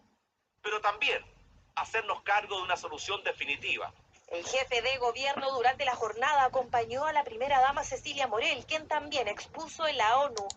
pero 0.64 0.82
también 0.82 1.37
hacernos 1.78 2.22
cargo 2.24 2.58
de 2.58 2.64
una 2.64 2.76
solución 2.76 3.24
definitiva. 3.24 3.94
El 4.28 4.46
jefe 4.46 4.82
de 4.82 4.98
gobierno 4.98 5.52
durante 5.52 5.86
la 5.86 5.96
jornada 5.96 6.44
acompañó 6.44 7.06
a 7.06 7.14
la 7.14 7.24
primera 7.24 7.62
dama 7.62 7.84
Cecilia 7.84 8.28
Morel, 8.28 8.66
quien 8.66 8.88
también 8.88 9.28
expuso 9.28 9.88
en 9.88 9.98
la 9.98 10.18
ONU. 10.18 10.48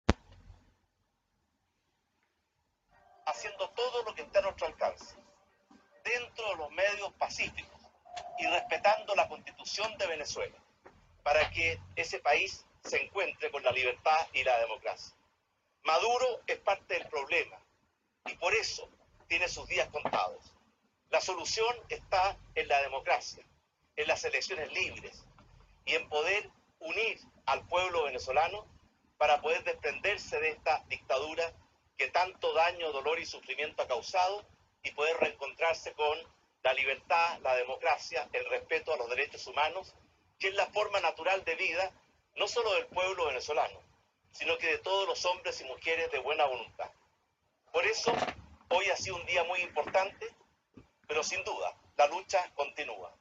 Haciendo 3.26 3.68
todo 3.70 4.02
lo 4.02 4.14
que 4.14 4.22
está 4.22 4.40
a 4.40 4.42
nuestro 4.42 4.66
alcance, 4.66 5.14
dentro 6.02 6.48
de 6.48 6.56
los 6.56 6.70
medios 6.72 7.12
pacíficos 7.12 7.80
y 8.38 8.46
respetando 8.46 9.14
la 9.14 9.28
constitución 9.28 9.96
de 9.98 10.06
Venezuela, 10.06 10.56
para 11.22 11.48
que 11.50 11.78
ese 11.94 12.18
país 12.18 12.64
se 12.82 13.04
encuentre 13.04 13.50
con 13.50 13.62
la 13.62 13.70
libertad 13.70 14.26
y 14.32 14.42
la 14.42 14.58
democracia. 14.58 15.14
Maduro 15.84 16.40
es 16.46 16.58
parte 16.58 16.94
del 16.94 17.06
problema 17.08 17.58
y 18.26 18.34
por 18.36 18.52
eso 18.54 18.88
tiene 19.28 19.48
sus 19.48 19.68
días 19.68 19.88
contados. 19.90 20.52
La 21.10 21.20
solución 21.20 21.74
está 21.88 22.38
en 22.54 22.68
la 22.68 22.80
democracia, 22.82 23.44
en 23.96 24.06
las 24.06 24.24
elecciones 24.24 24.72
libres 24.72 25.24
y 25.84 25.94
en 25.94 26.08
poder 26.08 26.48
unir 26.78 27.20
al 27.46 27.66
pueblo 27.66 28.04
venezolano 28.04 28.64
para 29.18 29.40
poder 29.40 29.64
desprenderse 29.64 30.38
de 30.38 30.50
esta 30.50 30.84
dictadura 30.88 31.52
que 31.98 32.08
tanto 32.08 32.52
daño, 32.54 32.92
dolor 32.92 33.18
y 33.18 33.26
sufrimiento 33.26 33.82
ha 33.82 33.88
causado 33.88 34.46
y 34.84 34.92
poder 34.92 35.16
reencontrarse 35.18 35.92
con 35.94 36.16
la 36.62 36.72
libertad, 36.74 37.40
la 37.42 37.56
democracia, 37.56 38.28
el 38.32 38.48
respeto 38.48 38.94
a 38.94 38.96
los 38.96 39.10
derechos 39.10 39.46
humanos, 39.48 39.94
que 40.38 40.48
es 40.48 40.54
la 40.54 40.66
forma 40.66 41.00
natural 41.00 41.44
de 41.44 41.56
vida 41.56 41.92
no 42.36 42.46
solo 42.46 42.72
del 42.74 42.86
pueblo 42.86 43.26
venezolano, 43.26 43.80
sino 44.30 44.56
que 44.58 44.68
de 44.68 44.78
todos 44.78 45.08
los 45.08 45.24
hombres 45.24 45.60
y 45.60 45.64
mujeres 45.64 46.10
de 46.12 46.20
buena 46.20 46.46
voluntad. 46.46 46.90
Por 47.72 47.84
eso, 47.84 48.12
hoy 48.68 48.88
ha 48.90 48.96
sido 48.96 49.16
un 49.16 49.26
día 49.26 49.42
muy 49.44 49.60
importante 49.60 50.34
pero 51.10 51.24
sin 51.24 51.42
duda, 51.42 51.74
la 51.96 52.06
lucha 52.06 52.38
continúa. 52.54 53.12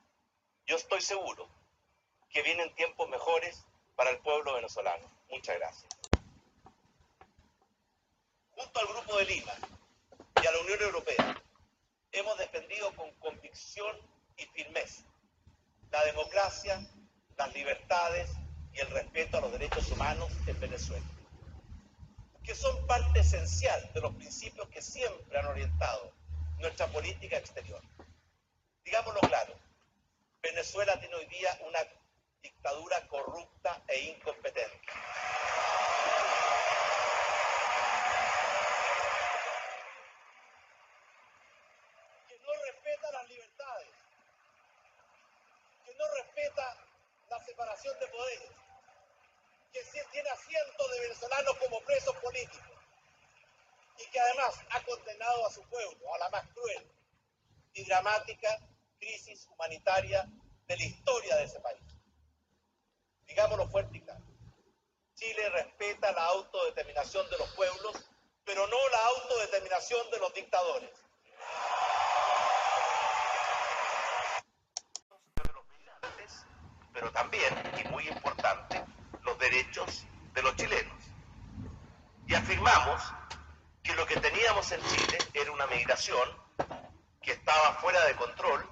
Yo 0.67 0.75
estoy 0.75 1.01
seguro 1.01 1.49
que 2.29 2.43
vienen 2.43 2.71
tiempos 2.75 3.09
mejores 3.09 3.65
para 3.95 4.11
el 4.11 4.19
pueblo 4.19 4.53
venezolano. 4.53 5.09
Muchas 5.31 5.57
gracias. 5.57 5.91
Junto 8.51 8.79
al 8.79 8.87
Grupo 8.89 9.17
de 9.17 9.25
Lima 9.25 9.53
y 10.35 10.45
a 10.45 10.51
la 10.51 10.59
Unión 10.59 10.79
Europea, 10.83 11.41
hemos 12.11 12.37
defendido 12.37 12.95
con 12.95 13.11
convicción 13.15 13.97
y 14.37 14.45
firmeza 14.45 15.01
la 15.89 16.05
democracia, 16.05 16.87
las 17.37 17.55
libertades 17.55 18.29
y 18.71 18.81
el 18.81 18.91
respeto 18.91 19.39
a 19.39 19.41
los 19.41 19.51
derechos 19.51 19.89
humanos 19.89 20.31
en 20.45 20.59
Venezuela, 20.59 21.07
que 22.43 22.53
son 22.53 22.85
parte 22.85 23.21
esencial 23.21 23.91
de 23.95 24.01
los 24.01 24.13
principios 24.13 24.69
que 24.69 24.83
siempre 24.83 25.39
han 25.39 25.47
orientado 25.47 26.18
nuestra 26.59 26.87
política 26.87 27.37
exterior. 27.37 27.81
Digámoslo 28.83 29.19
claro, 29.21 29.53
Venezuela 30.41 30.99
tiene 30.99 31.15
hoy 31.15 31.25
día 31.27 31.57
una 31.61 31.79
dictadura 32.41 33.07
corrupta 33.07 33.81
e 33.87 33.99
incompetente. 33.99 34.81
Que 42.27 42.39
no 42.39 42.53
respeta 42.65 43.11
las 43.11 43.29
libertades, 43.29 43.89
que 45.85 45.95
no 45.95 46.05
respeta 46.15 46.77
la 47.29 47.39
separación 47.45 47.99
de 47.99 48.07
poderes, 48.07 48.51
que 49.71 49.83
tiene 50.11 50.29
a 50.29 50.35
cientos 50.35 50.91
de 50.91 50.99
venezolanos 50.99 51.57
como 51.57 51.79
presos 51.81 52.15
políticos 52.17 52.79
y 53.99 54.05
que 54.11 54.19
además 54.19 54.55
ha 54.71 54.81
condenado 54.83 55.38
a 55.49 55.51
su 55.51 55.67
pueblo 55.67 56.13
a 56.13 56.17
la 56.19 56.29
más 56.29 56.47
cruel 56.53 56.91
y 57.73 57.83
dramática 57.85 58.59
crisis 58.99 59.47
humanitaria 59.47 60.29
de 60.67 60.77
la 60.77 60.83
historia 60.83 61.35
de 61.37 61.43
ese 61.43 61.59
país. 61.59 61.81
Digámoslo 63.25 63.67
fuerte 63.69 63.97
y 63.97 64.01
claro. 64.01 64.23
Chile 65.15 65.49
respeta 65.49 66.11
la 66.11 66.23
autodeterminación 66.25 67.27
de 67.29 67.37
los 67.39 67.49
pueblos, 67.55 68.09
pero 68.45 68.67
no 68.67 68.89
la 68.89 69.05
autodeterminación 69.05 70.11
de 70.11 70.19
los 70.19 70.33
dictadores. 70.33 70.91
pero 76.91 77.11
también, 77.13 77.53
y 77.79 77.87
muy 77.87 78.05
importante, 78.09 78.83
los 79.21 79.37
derechos 79.39 80.03
de 80.33 80.41
los 80.41 80.53
chilenos. 80.57 81.01
Y 82.27 82.33
afirmamos 82.35 83.01
que 83.89 83.95
lo 83.95 84.05
que 84.05 84.19
teníamos 84.19 84.71
en 84.71 84.83
Chile 84.83 85.17
era 85.33 85.51
una 85.51 85.65
migración 85.65 86.29
que 87.23 87.31
estaba 87.31 87.73
fuera 87.81 88.05
de 88.05 88.15
control, 88.17 88.63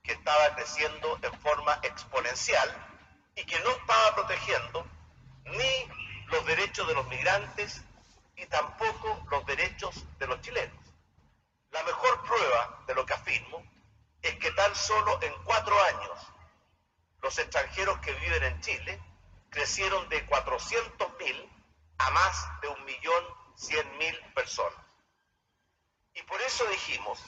que 0.00 0.12
estaba 0.12 0.54
creciendo 0.54 1.18
en 1.22 1.40
forma 1.40 1.80
exponencial 1.82 2.70
y 3.34 3.42
que 3.42 3.58
no 3.64 3.70
estaba 3.70 4.14
protegiendo 4.14 4.86
ni 5.46 5.88
los 6.26 6.46
derechos 6.46 6.86
de 6.86 6.94
los 6.94 7.04
migrantes 7.08 7.82
y 8.36 8.46
tampoco 8.46 9.26
los 9.28 9.44
derechos 9.44 10.04
de 10.20 10.28
los 10.28 10.40
chilenos. 10.40 10.78
La 11.72 11.82
mejor 11.82 12.22
prueba 12.22 12.84
de 12.86 12.94
lo 12.94 13.04
que 13.04 13.14
afirmo 13.14 13.64
es 14.22 14.36
que 14.36 14.52
tan 14.52 14.72
solo 14.76 15.20
en 15.20 15.34
cuatro 15.42 15.74
años 15.82 16.18
los 17.22 17.36
extranjeros 17.36 17.98
que 17.98 18.12
viven 18.12 18.44
en 18.44 18.60
Chile 18.60 19.02
crecieron 19.50 20.08
de 20.08 20.24
400.000 20.28 21.48
a 21.98 22.10
más 22.10 22.60
de 22.62 22.68
un 22.68 22.84
millón 22.84 23.39
100.000 23.60 24.34
personas. 24.34 24.84
Y 26.14 26.22
por 26.22 26.40
eso 26.40 26.64
dijimos 26.66 27.20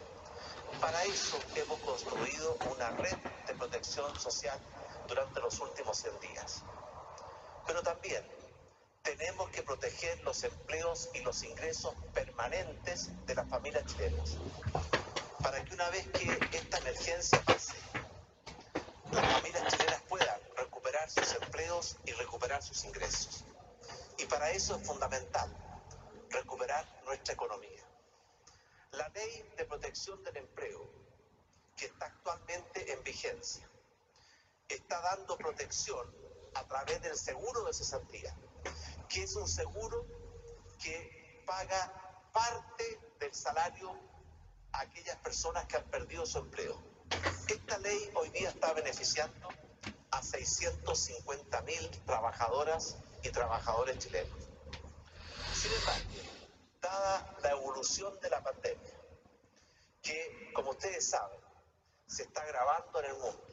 Para 0.83 1.03
eso 1.05 1.41
hemos 1.55 1.81
construido 1.81 2.59
una 2.71 2.91
red 2.91 3.17
de 3.47 3.55
protección 3.55 4.21
social 4.21 4.61
durante 5.09 5.41
los 5.41 5.59
últimos 5.61 5.97
100 5.97 6.21
días. 6.21 6.63
Pero 7.67 7.83
también 7.83 8.23
tenemos 9.05 9.51
que 9.51 9.63
proteger 9.63 10.19
los 10.25 10.43
empleos 10.45 11.11
y 11.13 11.21
los 11.21 11.43
ingresos 11.45 11.95
permanentes 12.15 13.11
de 13.27 13.35
las 13.35 13.47
familias 13.49 13.85
chilenas, 13.85 14.39
para 15.43 15.63
que 15.63 15.75
una 15.75 15.89
vez 15.91 16.09
que 16.09 16.57
esta 16.57 16.79
emergencia 16.79 17.41
pase, 17.43 17.75
las 19.13 19.33
familias 19.35 19.71
chilenas 19.71 20.03
puedan 20.09 20.41
recuperar 20.57 21.09
sus 21.11 21.35
empleos 21.35 21.97
y 22.07 22.13
recuperar 22.13 22.63
sus 22.63 22.83
ingresos. 22.85 23.45
Y 24.17 24.25
para 24.25 24.51
eso 24.51 24.77
es 24.77 24.87
fundamental 24.87 25.55
recuperar 26.31 26.87
nuestra 27.05 27.35
economía. 27.35 27.83
La 28.93 29.09
ley 29.11 29.53
de 29.59 29.67
protección 29.67 30.25
del 30.25 30.39
empleo, 30.39 30.89
que 31.77 31.87
está 31.87 32.07
actualmente 32.07 32.91
en 32.91 33.03
vigencia, 33.05 33.69
está 34.67 34.99
dando 35.03 35.37
protección 35.37 36.11
a 36.55 36.67
través 36.67 37.03
del 37.03 37.17
seguro 37.17 37.65
de 37.65 37.75
cesantía 37.75 38.35
que 39.09 39.23
es 39.23 39.37
un 39.37 39.49
seguro 39.49 40.07
que 40.83 41.43
paga 41.47 42.29
parte 42.33 43.01
del 43.21 43.35
salario 43.35 43.93
a 44.73 44.81
aquellas 44.81 45.17
personas 45.19 45.67
que 45.67 45.77
han 45.77 45.85
perdido 45.85 46.27
su 46.27 46.39
empleo. 46.39 46.77
Esta 47.49 47.79
ley 47.79 48.11
hoy 48.15 48.31
día 48.31 48.49
está 48.49 48.73
beneficiando 48.73 49.49
a 50.11 50.23
650 50.23 51.63
mil 51.63 51.91
trabajadoras 52.07 52.97
y 53.23 53.31
trabajadores 53.31 53.99
chilenos. 53.99 54.39
Sin 55.55 55.73
embargo, 55.73 56.11
dada 56.81 57.37
la 57.43 57.51
evolución 57.51 58.19
de 58.21 58.31
la 58.31 58.43
pandemia, 58.43 58.95
que 60.03 60.51
como 60.55 60.71
ustedes 60.71 61.09
saben, 61.09 61.41
se 62.07 62.25
está 62.25 62.43
agravando 62.43 63.01
en 63.01 63.07
el 63.07 63.15
mundo, 63.15 63.47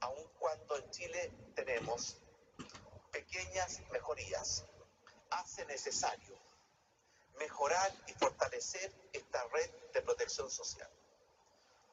aun 0.00 0.28
cuando 0.38 0.76
en 0.76 0.90
Chile 0.90 1.32
tenemos 1.54 2.16
pequeñas 3.26 3.80
mejorías 3.90 4.64
hace 5.30 5.64
necesario 5.66 6.36
mejorar 7.38 7.92
y 8.06 8.12
fortalecer 8.14 8.92
esta 9.12 9.44
red 9.48 9.70
de 9.92 10.02
protección 10.02 10.50
social. 10.50 10.88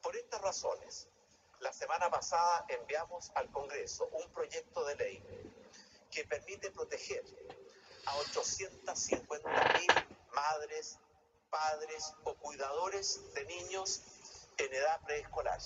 Por 0.02 0.16
estas 0.16 0.40
razones, 0.40 1.08
la 1.60 1.72
semana 1.72 2.08
pasada 2.10 2.64
enviamos 2.68 3.30
al 3.34 3.50
Congreso 3.50 4.08
un 4.12 4.30
proyecto 4.32 4.84
de 4.84 4.96
ley 4.96 5.22
que 6.10 6.24
permite 6.24 6.70
proteger 6.70 7.24
a 8.06 8.16
850.000 8.16 10.06
madres, 10.32 10.98
padres 11.50 12.12
o 12.24 12.34
cuidadores 12.34 13.20
de 13.34 13.44
niños 13.46 14.02
en 14.56 14.72
edad 14.72 15.00
preescolar, 15.04 15.60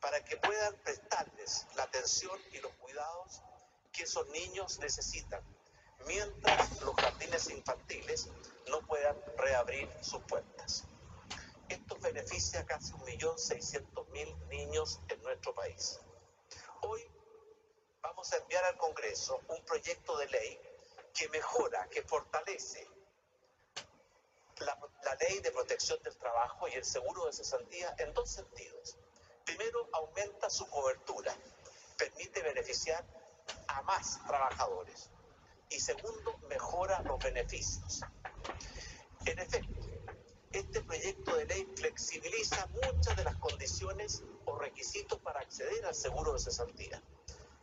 para 0.00 0.24
que 0.24 0.36
puedan 0.36 0.74
prestarles 0.76 1.66
la 1.74 1.82
atención 1.82 2.38
y 2.52 2.58
los 2.58 2.72
cuidados 2.74 3.42
que 3.92 4.04
esos 4.04 4.26
niños 4.28 4.78
necesitan, 4.78 5.42
mientras 6.06 6.80
los 6.82 6.94
jardines 6.96 7.50
infantiles 7.50 8.28
no 8.68 8.80
puedan 8.86 9.16
reabrir 9.36 9.88
sus 10.00 10.22
puertas. 10.22 10.84
Esto 11.68 11.96
beneficia 11.98 12.60
a 12.60 12.66
casi 12.66 12.92
1.600.000 12.92 14.48
niños 14.48 15.00
en 15.08 15.22
nuestro 15.22 15.54
país. 15.54 16.00
Hoy 16.82 17.06
vamos 18.02 18.32
a 18.32 18.38
enviar 18.38 18.64
al 18.64 18.76
Congreso 18.76 19.40
un 19.48 19.64
proyecto 19.64 20.16
de 20.18 20.26
ley 20.26 20.60
que 21.14 21.28
mejora, 21.28 21.88
que 21.88 22.02
fortalece 22.02 22.88
la, 24.58 25.14
ley 25.20 25.40
de 25.40 25.50
protección 25.50 26.02
del 26.02 26.16
trabajo 26.16 26.68
y 26.68 26.72
el 26.72 26.84
seguro 26.84 27.26
de 27.26 27.32
cesantía 27.32 27.94
en 27.98 28.12
dos 28.14 28.30
sentidos. 28.30 28.96
Primero, 29.44 29.88
aumenta 29.92 30.50
su 30.50 30.68
cobertura, 30.68 31.34
permite 31.96 32.42
beneficiar 32.42 33.04
a 33.76 33.82
más 33.82 34.20
trabajadores. 34.26 35.10
Y 35.68 35.80
segundo, 35.80 36.38
mejora 36.48 37.00
los 37.02 37.18
beneficios. 37.18 38.00
En 39.24 39.38
efecto, 39.38 39.86
este 40.52 40.80
proyecto 40.80 41.36
de 41.36 41.44
ley 41.46 41.64
flexibiliza 41.76 42.66
muchas 42.66 43.16
de 43.16 43.24
las 43.24 43.36
condiciones 43.36 44.24
o 44.46 44.58
requisitos 44.58 45.20
para 45.20 45.40
acceder 45.40 45.84
al 45.86 45.94
seguro 45.94 46.32
de 46.32 46.40
cesantía, 46.40 47.00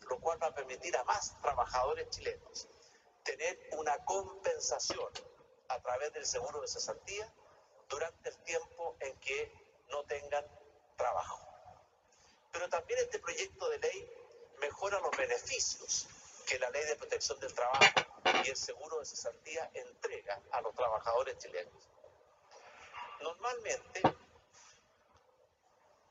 lo 0.09 0.19
cual 0.19 0.41
va 0.41 0.47
a 0.47 0.55
permitir 0.55 0.95
a 0.95 1.03
más 1.03 1.35
trabajadores 1.41 2.09
chilenos 2.09 2.67
tener 3.27 3.59
una 3.73 3.97
compensación 4.05 5.11
a 5.67 5.79
través 5.81 6.13
del 6.13 6.25
seguro 6.25 6.61
de 6.61 6.67
cesantía 6.69 7.29
durante 7.89 8.29
el 8.29 8.37
tiempo 8.43 8.95
en 9.01 9.19
que 9.19 9.51
no 9.89 10.03
tengan 10.05 10.45
trabajo. 10.95 11.45
Pero 12.53 12.69
también 12.69 12.99
este 13.01 13.19
proyecto 13.19 13.69
de 13.69 13.79
ley 13.79 14.11
mejora 14.59 14.99
los 14.99 15.15
beneficios 15.15 16.07
que 16.45 16.59
la 16.59 16.69
ley 16.69 16.85
de 16.85 16.95
protección 16.95 17.39
del 17.39 17.53
trabajo 17.53 17.83
y 18.45 18.49
el 18.49 18.55
seguro 18.55 18.99
de 18.99 19.05
cesantía 19.05 19.69
entrega 19.73 20.41
a 20.51 20.61
los 20.61 20.73
trabajadores 20.75 21.37
chilenos. 21.37 21.89
Normalmente, 23.21 24.01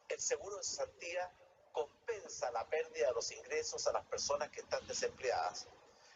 el 0.08 0.20
seguro 0.20 0.56
de 0.58 0.64
cesantía 0.64 1.30
compensa 1.72 2.50
la 2.50 2.68
pérdida 2.68 3.08
de 3.08 3.14
los 3.14 3.30
ingresos 3.32 3.86
a 3.86 3.92
las 3.92 4.06
personas 4.06 4.50
que 4.50 4.60
están 4.60 4.86
desempleadas, 4.86 5.66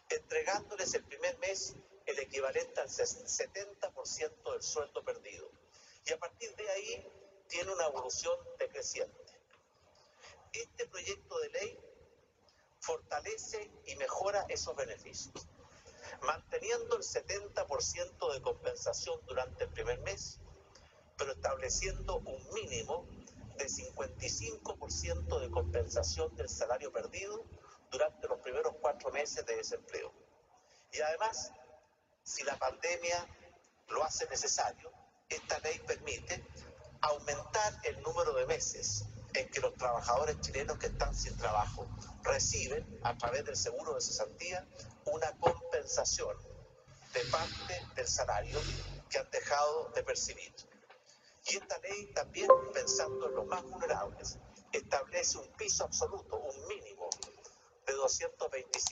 entregándoles 0.09 0.93
el 0.93 1.03
primer 1.03 1.37
mes 1.39 1.75
el 2.05 2.19
equivalente 2.19 2.79
al 2.81 2.89
70% 2.89 4.51
del 4.51 4.63
sueldo 4.63 5.03
perdido. 5.03 5.49
Y 6.05 6.13
a 6.13 6.19
partir 6.19 6.55
de 6.55 6.69
ahí 6.69 7.07
tiene 7.47 7.71
una 7.71 7.85
evolución 7.85 8.37
decreciente. 8.57 9.15
Este 10.53 10.87
proyecto 10.87 11.39
de 11.39 11.49
ley 11.49 11.90
fortalece 12.81 13.71
y 13.85 13.95
mejora 13.95 14.45
esos 14.49 14.75
beneficios, 14.75 15.47
manteniendo 16.23 16.97
el 16.97 17.03
70% 17.03 18.33
de 18.33 18.41
compensación 18.41 19.19
durante 19.27 19.65
el 19.65 19.69
primer 19.69 19.99
mes, 20.01 20.39
pero 21.17 21.33
estableciendo 21.33 22.17
un 22.17 22.53
mínimo 22.53 23.05
de 23.57 23.65
55% 23.65 25.39
de 25.39 25.51
compensación 25.51 26.35
del 26.35 26.49
salario 26.49 26.91
perdido 26.91 27.43
durante 27.91 28.27
los 28.27 28.39
primeros 28.39 28.73
cuatro 28.81 29.11
meses 29.11 29.45
de 29.45 29.55
desempleo. 29.55 30.11
Y 30.91 31.01
además, 31.01 31.51
si 32.23 32.43
la 32.43 32.57
pandemia 32.57 33.27
lo 33.89 34.03
hace 34.03 34.27
necesario, 34.27 34.91
esta 35.29 35.59
ley 35.59 35.79
permite 35.85 36.43
aumentar 37.01 37.79
el 37.83 38.01
número 38.01 38.33
de 38.33 38.45
meses 38.47 39.05
en 39.33 39.49
que 39.49 39.61
los 39.61 39.73
trabajadores 39.75 40.39
chilenos 40.41 40.77
que 40.77 40.87
están 40.87 41.15
sin 41.15 41.35
trabajo 41.37 41.87
reciben 42.23 42.99
a 43.03 43.17
través 43.17 43.45
del 43.45 43.55
seguro 43.55 43.95
de 43.95 44.01
cesantía 44.01 44.67
una 45.05 45.31
compensación 45.39 46.35
de 47.13 47.19
parte 47.31 47.81
del 47.95 48.07
salario 48.07 48.59
que 49.09 49.17
han 49.17 49.29
dejado 49.31 49.89
de 49.95 50.03
percibir. 50.03 50.53
Y 51.47 51.57
esta 51.57 51.77
ley 51.79 52.11
también, 52.13 52.47
pensando 52.73 53.27
en 53.27 53.35
los 53.35 53.45
más 53.47 53.63
vulnerables, 53.63 54.37
establece 54.71 55.37
un 55.37 55.51
piso 55.53 55.83
absoluto, 55.83 56.37
un 56.37 56.67
mínimo 56.67 57.09
de 57.85 57.93
225 57.93 58.90